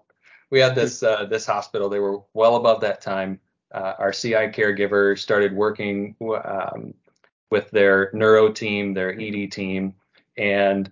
We 0.51 0.61
had 0.61 0.75
this 0.75 1.03
uh, 1.03 1.25
this 1.25 1.47
hospital. 1.47 1.89
They 1.89 1.99
were 1.99 2.21
well 2.35 2.57
above 2.57 2.83
that 2.83 3.01
time 3.01 3.41
uh, 3.73 3.95
our 3.99 4.13
CI 4.13 4.49
caregiver 4.49 5.19
started 5.19 5.55
working 5.55 6.15
um, 6.45 6.95
with 7.51 7.71
their 7.71 8.11
neuro 8.13 8.51
team, 8.51 8.95
their 8.95 9.19
ED 9.19 9.51
team, 9.53 9.95
and 10.37 10.91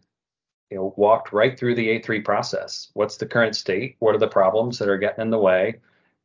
you 0.70 0.76
know 0.76 0.94
walked 0.96 1.32
right 1.32 1.58
through 1.58 1.74
the 1.74 2.00
A3 2.00 2.24
process. 2.24 2.88
What's 2.94 3.16
the 3.16 3.26
current 3.26 3.56
state? 3.56 3.96
What 3.98 4.14
are 4.14 4.18
the 4.18 4.28
problems 4.28 4.78
that 4.78 4.88
are 4.88 4.98
getting 4.98 5.22
in 5.22 5.30
the 5.30 5.38
way? 5.38 5.76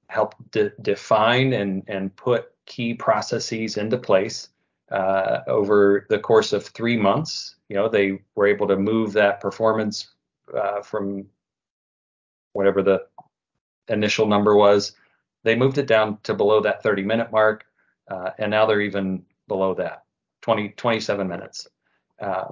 Help 0.08 0.36
de- 0.52 0.74
define 0.82 1.54
and 1.54 1.84
and 1.88 2.15
put 2.15 2.52
key 2.65 2.94
processes 2.94 3.78
into 3.78 3.98
place 3.98 4.50
uh, 4.91 5.39
over 5.48 6.06
the 6.10 6.20
course 6.20 6.54
of 6.54 6.65
three 6.65 6.98
months. 6.98 7.56
You 7.70 7.76
know 7.76 7.89
they 7.89 8.22
were 8.36 8.48
able 8.48 8.68
to 8.68 8.78
move 8.78 9.13
that 9.13 9.41
performance 9.41 10.08
uh, 10.56 10.82
from 10.82 11.26
whatever 12.54 12.82
the 12.82 13.06
initial 13.89 14.26
number 14.26 14.56
was 14.56 14.94
they 15.46 15.56
moved 15.56 15.78
it 15.78 15.88
down 15.88 16.18
to 16.24 16.34
below 16.34 16.60
that 16.62 16.84
30 16.84 17.04
minute 17.04 17.32
mark, 17.32 17.66
uh, 18.10 18.32
and 18.40 18.52
now 18.52 18.66
they're 18.66 18.82
even 18.82 19.24
below 19.48 19.76
that, 19.76 20.04
20, 20.42 20.70
27 20.70 21.28
minutes. 21.28 21.68
Uh, 22.20 22.48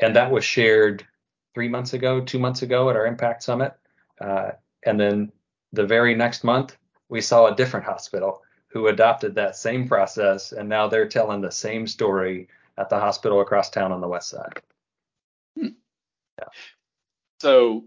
and 0.00 0.16
that 0.16 0.30
was 0.30 0.44
shared 0.44 1.06
three 1.54 1.68
months 1.68 1.92
ago, 1.92 2.22
two 2.22 2.38
months 2.38 2.62
ago 2.62 2.88
at 2.88 2.96
our 2.96 3.06
Impact 3.06 3.42
Summit. 3.42 3.74
Uh, 4.18 4.52
and 4.84 4.98
then 4.98 5.30
the 5.74 5.86
very 5.86 6.14
next 6.14 6.42
month, 6.42 6.76
we 7.10 7.20
saw 7.20 7.46
a 7.46 7.54
different 7.54 7.84
hospital 7.84 8.40
who 8.68 8.86
adopted 8.86 9.34
that 9.34 9.54
same 9.54 9.86
process, 9.86 10.52
and 10.52 10.66
now 10.66 10.88
they're 10.88 11.06
telling 11.06 11.42
the 11.42 11.50
same 11.50 11.86
story 11.86 12.48
at 12.78 12.88
the 12.88 12.98
hospital 12.98 13.42
across 13.42 13.68
town 13.68 13.92
on 13.92 14.00
the 14.00 14.08
west 14.08 14.30
side. 14.30 14.62
Hmm. 15.58 15.68
Yeah. 16.38 16.48
So 17.40 17.84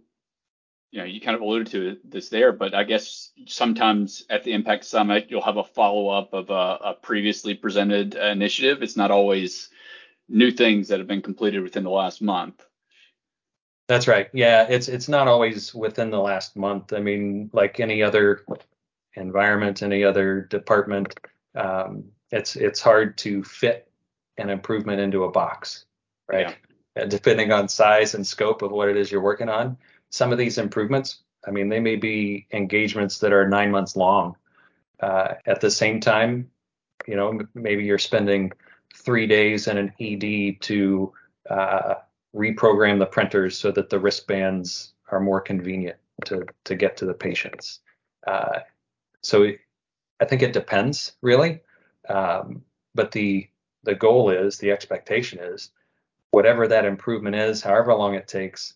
you 0.96 1.02
know, 1.02 1.08
you 1.08 1.20
kind 1.20 1.36
of 1.36 1.42
alluded 1.42 1.68
to 1.68 1.98
this 2.06 2.30
there, 2.30 2.54
but 2.54 2.74
I 2.74 2.86
guess 2.86 3.32
sometimes 3.48 4.24
at 4.30 4.46
the 4.46 4.54
Impact 4.54 4.86
Summit, 4.86 5.28
you'll 5.28 5.42
have 5.42 5.58
a 5.58 5.64
follow 5.66 6.08
up 6.08 6.34
of 6.34 6.50
a, 6.50 6.54
a, 6.54 6.94
previously 6.94 7.54
presented 7.54 8.16
initiative. 8.16 8.82
It's 8.82 8.96
not 8.96 9.12
always 9.12 9.68
new 10.30 10.52
things 10.52 10.88
that 10.88 11.00
have 11.00 11.08
been 11.08 11.22
completed 11.22 11.62
within 11.64 11.84
the 11.84 11.90
last 11.90 12.22
month. 12.22 12.66
That's 13.90 14.08
right. 14.08 14.30
Yeah, 14.32 14.68
it's 14.70 14.88
it's 14.88 15.10
not 15.10 15.28
always 15.28 15.76
within 15.76 16.12
the 16.12 16.20
last 16.20 16.56
month. 16.56 16.94
I 16.94 17.02
mean, 17.02 17.50
like 17.52 17.82
any 17.82 18.02
other 18.02 18.46
environment, 19.16 19.84
any 19.84 20.06
other 20.06 20.44
department, 20.44 21.14
um, 21.56 22.06
it's 22.32 22.56
it's 22.56 22.80
hard 22.80 23.18
to 23.20 23.44
fit 23.44 23.92
an 24.38 24.50
improvement 24.50 25.02
into 25.02 25.26
a 25.26 25.32
box, 25.32 25.86
right? 26.32 26.56
Yeah. 26.96 27.06
depending 27.06 27.52
on 27.52 27.68
size 27.68 28.16
and 28.16 28.26
scope 28.26 28.62
of 28.62 28.72
what 28.72 28.88
it 28.88 28.96
is 28.96 29.12
you're 29.12 29.22
working 29.22 29.50
on 29.50 29.78
some 30.10 30.32
of 30.32 30.38
these 30.38 30.58
improvements, 30.58 31.20
I 31.48 31.52
mean, 31.52 31.70
they 31.70 31.80
may 31.80 31.96
be 31.96 32.48
engagements 32.52 33.20
that 33.20 33.34
are 33.34 33.48
nine 33.48 33.72
months 33.72 33.96
long. 33.96 34.36
Uh, 35.00 35.34
at 35.46 35.62
the 35.62 35.70
same 35.70 36.00
time, 36.00 36.50
you 37.08 37.16
know, 37.16 37.40
maybe 37.54 37.84
you're 37.84 37.98
spending 37.98 38.52
three 38.96 39.28
days 39.28 39.68
in 39.68 39.78
an 39.78 39.94
ED 40.00 40.62
to 40.62 41.14
uh, 41.50 41.96
reprogram 42.36 43.00
the 43.00 43.06
printers 43.06 43.58
so 43.58 43.72
that 43.72 43.90
the 43.90 44.00
wristbands 44.00 44.94
are 45.12 45.20
more 45.20 45.42
convenient 45.42 45.98
to 46.26 46.46
to 46.64 46.76
get 46.76 46.98
to 46.98 47.06
the 47.06 47.14
patients. 47.14 47.80
Uh, 48.26 48.60
so 49.22 49.52
I 50.20 50.26
think 50.26 50.42
it 50.42 50.54
depends 50.54 51.14
really, 51.22 51.62
um, 52.10 52.64
but 52.96 53.12
the 53.12 53.48
the 53.84 53.96
goal 53.96 54.30
is 54.30 54.58
the 54.58 54.72
expectation 54.72 55.40
is 55.40 55.70
whatever 56.32 56.68
that 56.68 56.86
improvement 56.86 57.36
is, 57.36 57.62
however 57.62 57.94
long 57.94 58.16
it 58.16 58.28
takes, 58.28 58.74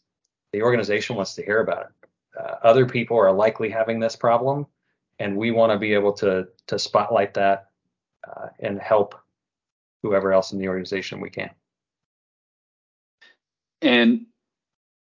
the 0.54 0.62
organization 0.62 1.16
wants 1.16 1.36
to 1.36 1.44
hear 1.44 1.62
about 1.62 1.84
it. 1.84 2.10
Uh, 2.40 2.56
other 2.64 2.86
people 2.86 3.18
are 3.18 3.32
likely 3.32 3.70
having 3.70 4.00
this 4.00 4.16
problem, 4.16 4.66
and 5.20 5.36
we 5.36 5.52
want 5.52 5.72
to 5.72 5.78
be 5.78 5.94
able 5.94 6.14
to 6.14 6.48
to 6.68 6.80
spotlight 6.80 7.34
that 7.34 7.70
uh, 8.28 8.48
and 8.60 8.80
help 8.80 9.16
whoever 10.04 10.32
else 10.32 10.52
in 10.52 10.60
the 10.60 10.68
organization 10.68 11.20
we 11.20 11.30
can. 11.30 11.50
And 13.82 14.26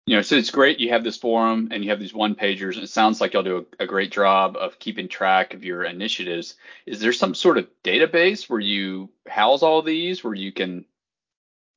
you 0.06 0.17
know, 0.17 0.21
so 0.21 0.36
it's 0.36 0.51
great 0.51 0.79
you 0.79 0.89
have 0.89 1.03
this 1.03 1.17
forum 1.17 1.69
and 1.71 1.84
you 1.84 1.89
have 1.89 1.99
these 1.99 2.13
one 2.13 2.36
pagers, 2.36 2.77
it 2.77 2.89
sounds 2.89 3.21
like 3.21 3.34
you'll 3.34 3.43
do 3.43 3.65
a, 3.79 3.84
a, 3.84 3.88
great 3.88 4.12
job 4.12 4.58
of 4.58 4.77
keeping 4.77 5.08
track 5.08 5.53
of 5.53 5.63
your 5.63 5.86
initiatives. 5.86 6.56
Is 6.86 6.99
there 6.99 7.13
some 7.13 7.34
sort 7.34 7.58
of 7.58 7.69
database 7.86 8.49
where 8.49 8.60
you 8.60 9.10
house 9.29 9.63
all 9.63 9.82
these, 9.82 10.21
where 10.21 10.34
you 10.34 10.51
can 10.51 10.84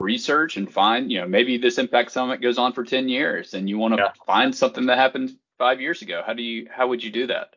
research 0.00 0.56
and 0.56 0.70
find, 0.70 1.10
you 1.10 1.20
know, 1.20 1.26
maybe 1.26 1.58
this 1.58 1.78
Impact 1.78 2.12
Summit 2.12 2.40
goes 2.40 2.58
on 2.58 2.72
for 2.72 2.84
10 2.84 3.08
years 3.08 3.54
and 3.54 3.68
you 3.68 3.78
want 3.78 3.96
to 3.96 4.02
yeah. 4.02 4.12
find 4.26 4.54
something 4.54 4.86
that 4.86 4.98
happened 4.98 5.36
five 5.58 5.80
years 5.80 6.02
ago? 6.02 6.22
How 6.24 6.34
do 6.34 6.42
you, 6.42 6.68
how 6.70 6.86
would 6.88 7.02
you 7.02 7.10
do 7.10 7.26
that? 7.28 7.54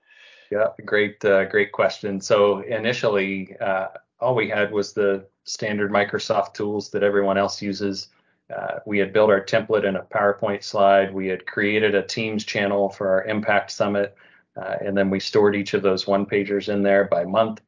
Yeah, 0.51 0.67
great, 0.85 1.23
uh, 1.25 1.45
great 1.45 1.71
question. 1.71 2.21
So 2.21 2.61
initially, 2.61 3.55
uh, 3.59 3.87
all 4.19 4.35
we 4.35 4.49
had 4.49 4.71
was 4.71 4.93
the 4.93 5.25
standard 5.43 5.91
Microsoft 5.91 6.53
tools 6.53 6.89
that 6.91 7.03
everyone 7.03 7.37
else 7.37 7.61
uses. 7.61 8.07
Uh, 8.55 8.79
we 8.85 8.97
had 8.97 9.13
built 9.13 9.29
our 9.29 9.43
template 9.43 9.83
in 9.83 9.95
a 9.95 10.03
PowerPoint 10.03 10.63
slide. 10.63 11.13
We 11.13 11.27
had 11.27 11.45
created 11.45 11.93
a 11.93 12.01
Teams 12.01 12.43
channel 12.43 12.89
for 12.89 13.09
our 13.09 13.25
Impact 13.25 13.69
Summit, 13.69 14.15
uh, 14.57 14.75
and 14.81 14.97
then 14.97 15.09
we 15.09 15.19
stored 15.19 15.55
each 15.55 15.75
of 15.75 15.83
those 15.83 16.07
one 16.07 16.25
pagers 16.25 16.67
in 16.67 16.81
there 16.81 17.05
by 17.05 17.25
month. 17.25 17.61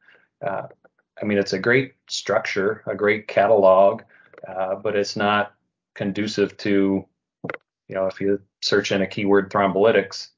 Uh, 0.44 0.66
I 1.20 1.24
mean, 1.24 1.38
it's 1.38 1.52
a 1.52 1.58
great 1.58 1.94
structure, 2.08 2.82
a 2.86 2.96
great 2.96 3.28
catalog, 3.28 4.02
uh, 4.46 4.74
but 4.76 4.96
it's 4.96 5.16
not 5.16 5.54
conducive 5.94 6.56
to, 6.58 7.04
you 7.88 7.94
know, 7.94 8.06
if 8.06 8.20
you 8.20 8.40
search 8.60 8.92
in 8.92 9.02
a 9.02 9.06
keyword 9.06 9.50
thrombolytics, 9.50 10.28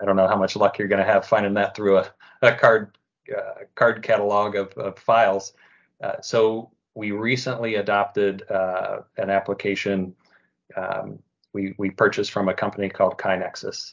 I 0.00 0.04
don't 0.04 0.16
know 0.16 0.28
how 0.28 0.36
much 0.36 0.56
luck 0.56 0.78
you're 0.78 0.88
going 0.88 1.04
to 1.04 1.12
have 1.12 1.26
finding 1.26 1.54
that 1.54 1.74
through 1.74 1.98
a, 1.98 2.10
a 2.42 2.54
card 2.54 2.96
uh, 3.36 3.64
card 3.74 4.02
catalog 4.02 4.56
of, 4.56 4.72
of 4.72 4.98
files. 4.98 5.52
Uh, 6.02 6.20
so 6.20 6.70
we 6.94 7.12
recently 7.12 7.76
adopted 7.76 8.42
uh, 8.50 9.00
an 9.16 9.30
application 9.30 10.14
um, 10.76 11.18
we, 11.52 11.74
we 11.78 11.90
purchased 11.90 12.30
from 12.30 12.48
a 12.48 12.54
company 12.54 12.88
called 12.88 13.18
KaiNexus. 13.18 13.92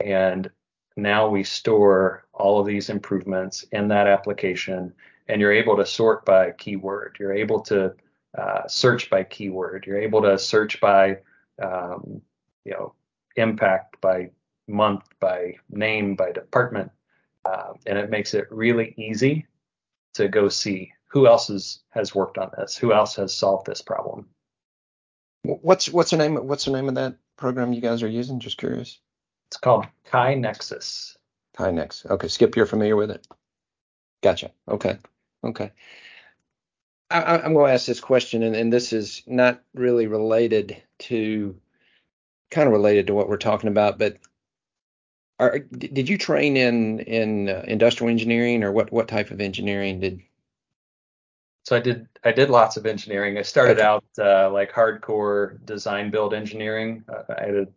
And 0.00 0.50
now 0.96 1.28
we 1.28 1.44
store 1.44 2.26
all 2.32 2.60
of 2.60 2.66
these 2.66 2.90
improvements 2.90 3.64
in 3.72 3.88
that 3.88 4.06
application, 4.06 4.92
and 5.28 5.40
you're 5.40 5.52
able 5.52 5.76
to 5.76 5.86
sort 5.86 6.24
by 6.24 6.52
keyword. 6.52 7.16
You're 7.18 7.34
able 7.34 7.60
to 7.62 7.94
uh, 8.38 8.66
search 8.68 9.10
by 9.10 9.24
keyword. 9.24 9.84
You're 9.86 10.00
able 10.00 10.22
to 10.22 10.38
search 10.38 10.80
by, 10.80 11.18
um, 11.62 12.22
you 12.64 12.72
know, 12.72 12.94
impact 13.36 14.00
by 14.00 14.30
month, 14.66 15.04
by 15.20 15.54
name, 15.70 16.14
by 16.14 16.32
department, 16.32 16.90
uh, 17.44 17.72
and 17.86 17.98
it 17.98 18.10
makes 18.10 18.34
it 18.34 18.46
really 18.50 18.94
easy 18.96 19.46
to 20.14 20.28
go 20.28 20.48
see 20.48 20.92
who 21.08 21.26
else 21.26 21.48
has, 21.48 21.80
has 21.90 22.14
worked 22.14 22.38
on 22.38 22.50
this? 22.56 22.76
Who 22.76 22.92
else 22.92 23.16
has 23.16 23.34
solved 23.34 23.66
this 23.66 23.82
problem? 23.82 24.28
What's 25.42 25.88
what's 25.88 26.10
the 26.10 26.16
name 26.16 26.34
what's 26.34 26.64
the 26.64 26.72
name 26.72 26.88
of 26.88 26.96
that 26.96 27.16
program 27.36 27.72
you 27.72 27.80
guys 27.80 28.02
are 28.02 28.08
using? 28.08 28.40
Just 28.40 28.58
curious. 28.58 28.98
It's 29.46 29.56
called 29.56 29.86
KaiNexus. 30.10 31.16
KaiNexus. 31.56 32.10
Okay, 32.10 32.28
Skip, 32.28 32.56
you're 32.56 32.66
familiar 32.66 32.96
with 32.96 33.10
it. 33.10 33.26
Gotcha. 34.22 34.50
Okay. 34.68 34.98
Okay. 35.44 35.72
I, 37.10 37.38
am 37.38 37.54
going 37.54 37.68
to 37.68 37.72
ask 37.72 37.86
this 37.86 38.00
question, 38.00 38.42
and, 38.42 38.54
and 38.54 38.72
this 38.72 38.92
is 38.92 39.22
not 39.26 39.62
really 39.74 40.06
related 40.06 40.76
to, 41.00 41.58
kind 42.50 42.66
of 42.66 42.72
related 42.72 43.06
to 43.06 43.14
what 43.14 43.28
we're 43.28 43.38
talking 43.38 43.70
about, 43.70 43.98
but 43.98 44.18
are, 45.38 45.58
did 45.58 46.08
you 46.08 46.18
train 46.18 46.56
in 46.56 46.98
in 47.00 47.48
uh, 47.48 47.62
industrial 47.66 48.10
engineering, 48.10 48.64
or 48.64 48.72
what 48.72 48.90
what 48.90 49.06
type 49.06 49.30
of 49.30 49.40
engineering 49.40 50.00
did 50.00 50.20
so 51.68 51.76
I 51.76 51.80
did 51.80 52.08
I 52.24 52.32
did 52.32 52.48
lots 52.48 52.78
of 52.78 52.86
engineering. 52.86 53.36
I 53.36 53.42
started 53.42 53.78
okay. 53.78 53.86
out 53.86 54.04
uh, 54.18 54.50
like 54.50 54.72
hardcore 54.72 55.62
design 55.66 56.10
build 56.10 56.32
engineering. 56.32 57.04
Uh, 57.06 57.34
I 57.38 57.44
had 57.44 57.54
a 57.54 57.68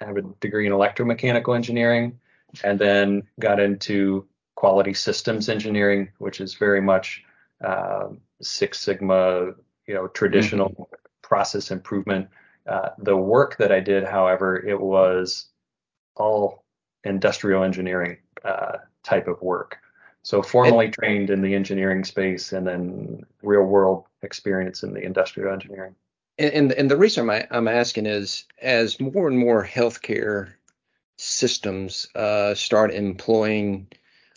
I 0.00 0.04
have 0.04 0.16
a 0.16 0.22
degree 0.38 0.68
in 0.68 0.72
electromechanical 0.72 1.56
engineering, 1.56 2.20
and 2.62 2.78
then 2.78 3.24
got 3.40 3.58
into 3.58 4.24
quality 4.54 4.94
systems 4.94 5.48
engineering, 5.48 6.10
which 6.18 6.40
is 6.40 6.54
very 6.54 6.80
much 6.80 7.24
uh, 7.64 8.10
Six 8.40 8.80
Sigma, 8.80 9.52
you 9.86 9.94
know, 9.94 10.08
traditional 10.08 10.70
mm-hmm. 10.70 10.94
process 11.22 11.70
improvement. 11.70 12.28
Uh, 12.66 12.90
the 12.98 13.16
work 13.16 13.56
that 13.58 13.72
I 13.72 13.80
did, 13.80 14.04
however, 14.04 14.56
it 14.56 14.80
was 14.80 15.46
all 16.16 16.64
industrial 17.04 17.64
engineering 17.64 18.18
uh, 18.44 18.78
type 19.02 19.28
of 19.28 19.40
work. 19.42 19.78
So 20.22 20.42
formally 20.42 20.86
and, 20.86 20.94
trained 20.94 21.30
in 21.30 21.40
the 21.40 21.54
engineering 21.54 22.04
space 22.04 22.52
and 22.52 22.66
then 22.66 23.24
real 23.42 23.62
world 23.62 24.04
experience 24.22 24.82
in 24.82 24.92
the 24.92 25.02
industrial 25.02 25.52
engineering. 25.52 25.94
And, 26.38 26.72
and 26.72 26.90
the 26.90 26.96
reason 26.96 27.28
I'm, 27.28 27.46
I'm 27.50 27.68
asking 27.68 28.06
is 28.06 28.44
as 28.60 29.00
more 29.00 29.28
and 29.28 29.38
more 29.38 29.64
healthcare 29.64 30.52
systems 31.16 32.08
uh, 32.14 32.54
start 32.54 32.92
employing 32.92 33.86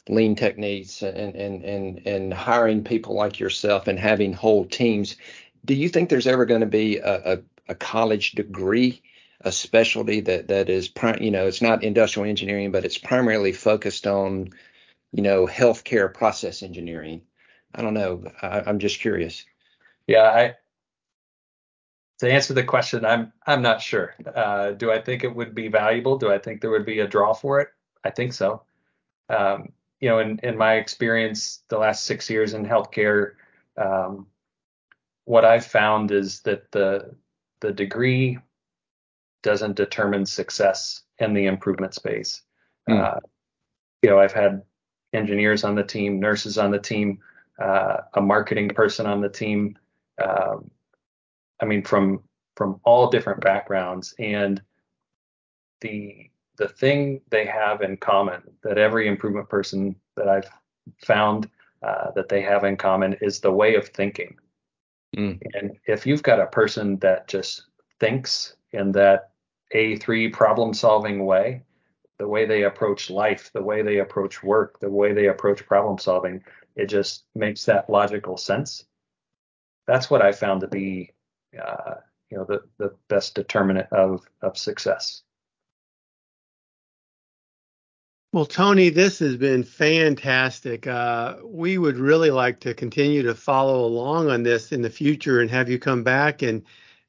lean 0.09 0.35
techniques 0.35 1.01
and, 1.01 1.35
and, 1.35 1.63
and, 1.63 2.05
and 2.05 2.33
hiring 2.33 2.83
people 2.83 3.15
like 3.15 3.39
yourself 3.39 3.87
and 3.87 3.99
having 3.99 4.33
whole 4.33 4.65
teams, 4.65 5.15
do 5.65 5.73
you 5.73 5.89
think 5.89 6.09
there's 6.09 6.27
ever 6.27 6.45
going 6.45 6.61
to 6.61 6.67
be 6.67 6.97
a, 6.97 7.33
a, 7.33 7.37
a 7.69 7.75
college 7.75 8.31
degree 8.33 9.01
a 9.45 9.51
specialty 9.51 10.21
that 10.21 10.47
that 10.47 10.69
is 10.69 10.89
you 11.19 11.29
know 11.29 11.47
it's 11.47 11.61
not 11.61 11.83
industrial 11.83 12.29
engineering 12.29 12.71
but 12.71 12.85
it's 12.85 12.97
primarily 12.97 13.51
focused 13.51 14.07
on 14.07 14.49
you 15.13 15.21
know, 15.21 15.45
healthcare 15.47 16.11
process 16.11 16.63
engineering? 16.63 17.21
I 17.73 17.81
don't 17.81 17.93
know. 17.93 18.23
I, 18.41 18.69
am 18.69 18.79
just 18.79 18.99
curious. 18.99 19.45
Yeah, 20.07 20.23
I 20.23 20.55
to 22.19 22.31
answer 22.31 22.53
the 22.53 22.63
question, 22.63 23.05
I'm 23.05 23.31
I'm 23.45 23.61
not 23.61 23.81
sure. 23.81 24.15
Uh, 24.35 24.71
do 24.71 24.91
I 24.91 25.01
think 25.01 25.23
it 25.23 25.33
would 25.33 25.55
be 25.55 25.69
valuable? 25.69 26.17
Do 26.17 26.31
I 26.31 26.39
think 26.39 26.61
there 26.61 26.71
would 26.71 26.85
be 26.85 26.99
a 26.99 27.07
draw 27.07 27.33
for 27.33 27.61
it? 27.61 27.69
I 28.03 28.09
think 28.09 28.33
so. 28.33 28.63
Um, 29.29 29.71
you 30.03 30.09
know, 30.09 30.19
in 30.19 30.37
in 30.43 30.57
my 30.57 30.73
experience, 30.73 31.63
the 31.69 31.77
last 31.77 32.03
six 32.03 32.29
years 32.29 32.53
in 32.53 32.65
healthcare, 32.65 33.35
um, 33.77 34.27
what 35.23 35.45
I've 35.45 35.65
found 35.65 36.11
is 36.11 36.41
that 36.41 36.69
the 36.73 37.15
the 37.61 37.71
degree 37.71 38.37
doesn't 39.43 39.77
determine 39.77 40.25
success 40.25 41.03
in 41.19 41.33
the 41.33 41.45
improvement 41.45 41.93
space. 41.93 42.41
Mm. 42.89 42.99
Uh, 42.99 43.19
you 44.01 44.09
know, 44.09 44.19
I've 44.19 44.33
had 44.33 44.63
engineers 45.13 45.63
on 45.63 45.73
the 45.73 45.85
team, 45.85 46.19
nurses 46.19 46.57
on 46.57 46.69
the 46.69 46.79
team, 46.79 47.19
uh, 47.57 47.99
a 48.15 48.21
marketing 48.21 48.67
person 48.67 49.05
on 49.05 49.21
the 49.21 49.29
team. 49.29 49.77
Um, 50.21 50.69
I 51.61 51.65
mean, 51.65 51.81
from 51.81 52.23
from 52.57 52.81
all 52.83 53.09
different 53.09 53.39
backgrounds, 53.39 54.13
and 54.19 54.61
the 55.79 56.29
the 56.57 56.67
thing 56.67 57.21
they 57.29 57.45
have 57.45 57.81
in 57.81 57.97
common 57.97 58.41
that 58.63 58.77
every 58.77 59.07
improvement 59.07 59.49
person 59.49 59.95
that 60.15 60.27
I've 60.27 60.49
found 61.05 61.49
uh, 61.81 62.11
that 62.11 62.29
they 62.29 62.41
have 62.41 62.63
in 62.63 62.77
common 62.77 63.13
is 63.21 63.39
the 63.39 63.51
way 63.51 63.75
of 63.75 63.87
thinking. 63.89 64.37
Mm. 65.15 65.39
And 65.53 65.77
if 65.85 66.05
you've 66.05 66.23
got 66.23 66.39
a 66.39 66.47
person 66.47 66.97
that 66.99 67.27
just 67.27 67.63
thinks 67.99 68.55
in 68.71 68.91
that 68.93 69.31
A3 69.75 70.31
problem 70.31 70.73
solving 70.73 71.25
way, 71.25 71.63
the 72.17 72.27
way 72.27 72.45
they 72.45 72.63
approach 72.63 73.09
life, 73.09 73.51
the 73.53 73.61
way 73.61 73.81
they 73.81 73.99
approach 73.99 74.43
work, 74.43 74.79
the 74.79 74.89
way 74.89 75.13
they 75.13 75.27
approach 75.27 75.65
problem 75.65 75.97
solving. 75.97 76.43
It 76.75 76.85
just 76.85 77.25
makes 77.35 77.65
that 77.65 77.89
logical 77.89 78.37
sense. 78.37 78.85
That's 79.87 80.09
what 80.09 80.21
I 80.21 80.31
found 80.31 80.61
to 80.61 80.67
be, 80.67 81.11
uh, 81.61 81.95
you 82.29 82.37
know, 82.37 82.45
the, 82.45 82.61
the 82.77 82.95
best 83.09 83.35
determinant 83.35 83.91
of, 83.91 84.25
of 84.41 84.57
success. 84.57 85.23
Well, 88.33 88.47
Tony, 88.47 88.89
this 88.89 89.19
has 89.19 89.37
been 89.37 89.63
fantastic. 89.63 90.87
Uh, 90.87 91.35
we 91.43 91.77
would 91.77 91.97
really 91.97 92.31
like 92.31 92.59
to 92.61 92.73
continue 92.73 93.21
to 93.21 93.35
follow 93.35 93.85
along 93.85 94.31
on 94.31 94.41
this 94.41 94.71
in 94.71 94.81
the 94.81 94.89
future 94.89 95.39
and 95.39 95.51
have 95.51 95.69
you 95.69 95.77
come 95.77 96.03
back 96.03 96.41
and 96.41 96.63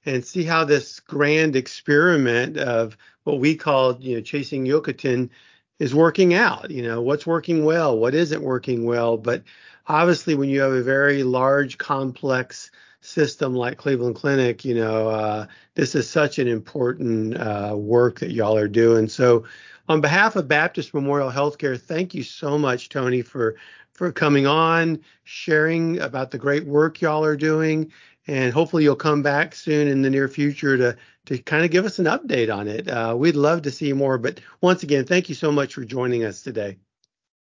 and 0.04 0.22
see 0.22 0.44
how 0.44 0.64
this 0.64 1.00
grand 1.00 1.56
experiment 1.56 2.58
of 2.58 2.98
what 3.22 3.40
we 3.40 3.56
call, 3.56 3.98
you 4.02 4.16
know, 4.16 4.20
chasing 4.20 4.66
Yokoten 4.66 5.30
is 5.78 5.94
working 5.94 6.34
out. 6.34 6.70
You 6.70 6.82
know, 6.82 7.00
what's 7.00 7.26
working 7.26 7.64
well, 7.64 7.98
what 7.98 8.14
isn't 8.14 8.42
working 8.42 8.84
well. 8.84 9.16
But 9.16 9.44
obviously, 9.87 10.34
when 10.34 10.50
you 10.50 10.60
have 10.60 10.72
a 10.72 10.82
very 10.82 11.22
large, 11.22 11.78
complex 11.78 12.70
system 13.05 13.55
like 13.55 13.77
Cleveland 13.77 14.17
Clinic, 14.17 14.64
you 14.64 14.75
know, 14.75 15.09
uh, 15.09 15.47
this 15.75 15.95
is 15.95 16.09
such 16.09 16.38
an 16.38 16.49
important 16.49 17.37
uh, 17.37 17.75
work 17.77 18.19
that 18.21 18.33
y'all 18.33 18.57
are 18.57 18.69
doing. 18.69 19.09
So, 19.09 19.45
on 19.88 20.01
behalf 20.01 20.35
of 20.35 20.49
Baptist 20.49 20.95
Memorial 20.95 21.31
Healthcare, 21.31 21.79
thank 21.79 22.14
you 22.14 22.23
so 22.23 22.57
much, 22.57 22.88
Tony, 22.88 23.21
for 23.21 23.57
for 23.93 24.11
coming 24.11 24.47
on, 24.47 24.99
sharing 25.23 26.01
about 26.01 26.31
the 26.31 26.38
great 26.38 26.64
work 26.64 27.01
y'all 27.01 27.25
are 27.25 27.37
doing, 27.37 27.93
and 28.27 28.53
hopefully 28.53 28.83
you'll 28.83 28.97
come 28.97 29.23
back 29.23 29.55
soon 29.55 29.87
in 29.87 30.03
the 30.03 30.11
near 30.11 30.27
future 30.27 30.77
to 30.79 30.97
to 31.27 31.38
kind 31.38 31.64
of 31.64 31.71
give 31.71 31.85
us 31.85 31.99
an 31.99 32.07
update 32.07 32.55
on 32.55 32.67
it. 32.67 32.88
Uh, 32.88 33.14
we'd 33.17 33.37
love 33.37 33.62
to 33.62 33.71
see 33.71 33.93
more. 33.93 34.17
But 34.19 34.40
once 34.62 34.83
again, 34.83 35.05
thank 35.05 35.29
you 35.29 35.35
so 35.35 35.53
much 35.53 35.75
for 35.75 35.85
joining 35.85 36.25
us 36.25 36.43
today. 36.43 36.79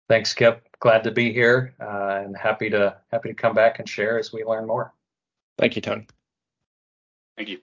Thanks, 0.09 0.31
Skip. 0.31 0.67
Glad 0.79 1.03
to 1.05 1.11
be 1.11 1.31
here 1.31 1.73
uh, 1.79 2.21
and 2.25 2.35
happy 2.35 2.69
to 2.69 2.97
happy 3.11 3.29
to 3.29 3.35
come 3.35 3.55
back 3.55 3.79
and 3.79 3.87
share 3.87 4.19
as 4.19 4.33
we 4.33 4.43
learn 4.43 4.67
more. 4.67 4.93
Thank 5.57 5.75
you, 5.75 5.81
Tony. 5.81 6.07
Thank 7.37 7.49
you. 7.49 7.59